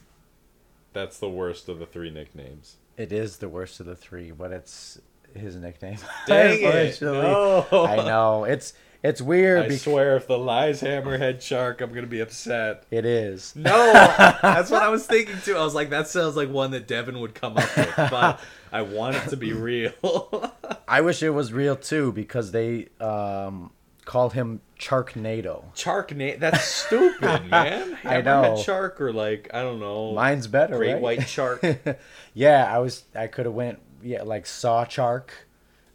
[0.93, 2.76] that's the worst of the three nicknames.
[2.97, 5.01] It is the worst of the three, but it's
[5.34, 5.99] his nickname.
[6.26, 7.01] Dang it!
[7.01, 7.66] No.
[7.72, 9.62] I know it's it's weird.
[9.64, 12.84] I because swear, if the lies hammerhead shark, I'm gonna be upset.
[12.90, 13.55] it is.
[13.57, 13.93] No,
[14.43, 15.57] that's what I was thinking too.
[15.57, 18.40] I was like, that sounds like one that Devin would come up with, but
[18.70, 19.93] I want it to be real.
[20.88, 23.72] I wish it was real too because they um,
[24.05, 25.65] called him Sharknado.
[25.75, 27.97] Sharknado, that's stupid, man.
[28.05, 28.63] I Hammerhead know.
[28.63, 31.03] shark or like I don't know, Mine's better, great right?
[31.03, 31.65] white shark.
[32.35, 33.05] yeah, I was.
[33.15, 33.81] I could have went.
[34.03, 35.33] Yeah, like Saw Shark.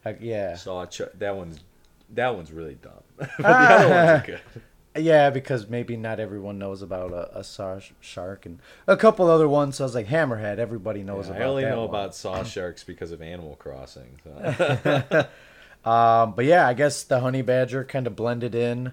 [0.06, 1.60] Like, yeah, Saw char- that one's
[2.14, 2.94] that one's really dumb.
[3.18, 3.74] but the ah.
[3.74, 5.04] other ones good.
[5.04, 9.50] yeah, because maybe not everyone knows about a, a Saw Shark and a couple other
[9.50, 9.76] ones.
[9.76, 10.60] So I was like Hammerhead.
[10.60, 11.42] Everybody knows Yeah, about.
[11.42, 11.90] I only know one.
[11.90, 14.20] about saw sharks because of Animal Crossing.
[14.24, 15.28] So.
[15.88, 18.92] Um, but yeah, I guess the honey badger kind of blended in.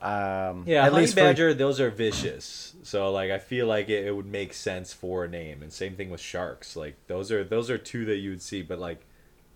[0.00, 2.74] Um, Yeah, at honey least for- badger, those are vicious.
[2.82, 5.96] So like, I feel like it, it would make sense for a name, and same
[5.96, 6.74] thing with sharks.
[6.76, 9.02] Like those are those are two that you would see, but like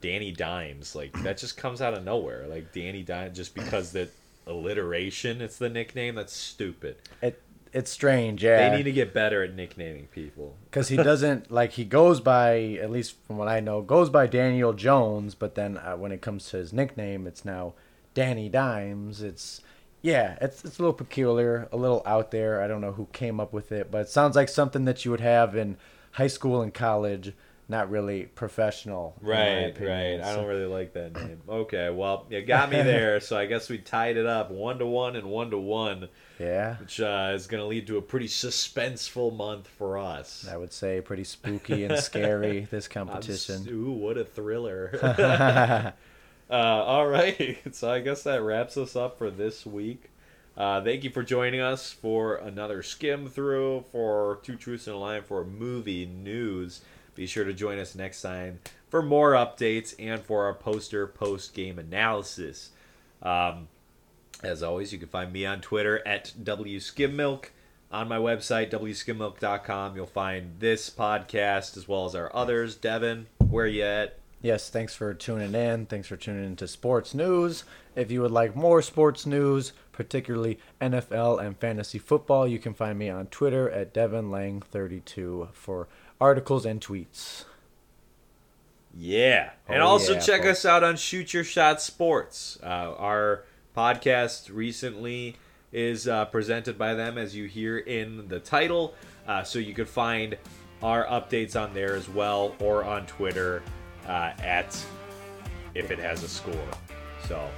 [0.02, 2.46] Danny Dimes, like that just comes out of nowhere.
[2.46, 4.10] Like Danny Dimes, just because that
[4.46, 6.14] alliteration, it's the nickname.
[6.16, 6.96] That's stupid.
[7.22, 7.40] it,
[7.74, 8.70] it's strange, yeah.
[8.70, 10.56] They need to get better at nicknaming people.
[10.70, 14.28] because he doesn't like he goes by at least from what I know goes by
[14.28, 17.74] Daniel Jones, but then uh, when it comes to his nickname, it's now
[18.14, 19.20] Danny Dimes.
[19.20, 19.60] It's
[20.02, 22.62] yeah, it's it's a little peculiar, a little out there.
[22.62, 25.10] I don't know who came up with it, but it sounds like something that you
[25.10, 25.76] would have in
[26.12, 27.34] high school and college.
[27.66, 30.20] Not really professional, Right, opinion.
[30.20, 30.20] right.
[30.30, 31.40] I don't really like that name.
[31.48, 33.20] Okay, well, you got me there.
[33.20, 36.08] so I guess we tied it up one to one and one to one.
[36.38, 40.46] yeah, which uh, is going to lead to a pretty suspenseful month for us.
[40.50, 42.68] I would say pretty spooky and scary.
[42.70, 43.66] This competition.
[43.70, 44.98] Ooh, what a thriller.
[46.50, 47.58] uh, all right.
[47.72, 50.10] So I guess that wraps us up for this week.
[50.56, 54.98] Uh, thank you for joining us for another Skym Through for Two Truths and a
[54.98, 56.82] Lie for movie news.
[57.14, 61.54] Be sure to join us next time for more updates and for our poster post
[61.54, 62.70] game analysis.
[63.22, 63.68] Um,
[64.42, 67.46] as always, you can find me on Twitter at WSkymMilk.
[67.90, 72.74] On my website, WSkymMilk.com, you'll find this podcast as well as our others.
[72.74, 74.18] Devin, where you at?
[74.42, 75.86] Yes, thanks for tuning in.
[75.86, 77.64] Thanks for tuning into sports news.
[77.96, 82.98] If you would like more sports news, particularly NFL and fantasy football, you can find
[82.98, 85.88] me on Twitter at DevinLange32 for
[86.24, 87.44] articles and tweets.
[88.96, 89.50] Yeah.
[89.68, 90.60] And Oh, also yeah, check folks.
[90.60, 92.58] us out on Shoot Your Shot Sports.
[92.62, 93.44] Uh, our
[93.76, 95.36] podcast recently
[95.70, 98.94] is uh, presented by them, as you hear in the title.
[99.28, 100.38] Uh, so you can find
[100.82, 103.62] our updates on there as well or on Twitter
[104.06, 104.82] uh, at
[105.74, 106.68] If It Has a Score.
[107.28, 107.50] So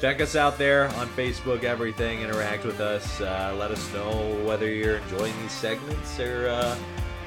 [0.00, 2.20] check us out there on Facebook, everything.
[2.20, 3.20] Interact with us.
[3.22, 6.48] Uh, let us know whether you're enjoying these segments or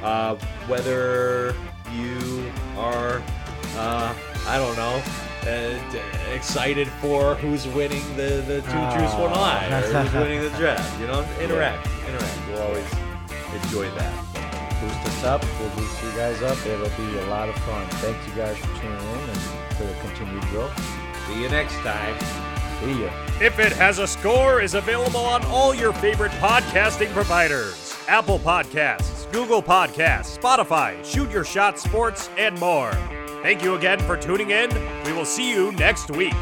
[0.04, 0.36] uh,
[0.68, 1.56] whether
[1.94, 3.22] you are,
[3.76, 4.14] uh,
[4.48, 5.02] I don't know,
[5.48, 10.50] uh, excited for who's winning the, the two truths one lie or who's winning the
[10.58, 11.00] draft.
[11.00, 12.48] You know, interact, interact.
[12.48, 12.92] We'll always
[13.64, 14.82] enjoy that.
[14.82, 15.46] Boost us up.
[15.60, 16.58] We'll boost you guys up.
[16.66, 17.88] It'll be a lot of fun.
[18.02, 19.40] Thank you guys for tuning in and
[19.78, 20.74] for the continued growth.
[21.28, 22.20] See you next time.
[22.82, 23.10] See ya.
[23.42, 29.15] If It Has a Score is available on all your favorite podcasting providers Apple Podcasts,
[29.36, 32.94] Google Podcasts, Spotify, Shoot Your Shot Sports, and more.
[33.44, 34.70] Thank you again for tuning in.
[35.04, 36.34] We will see you next week.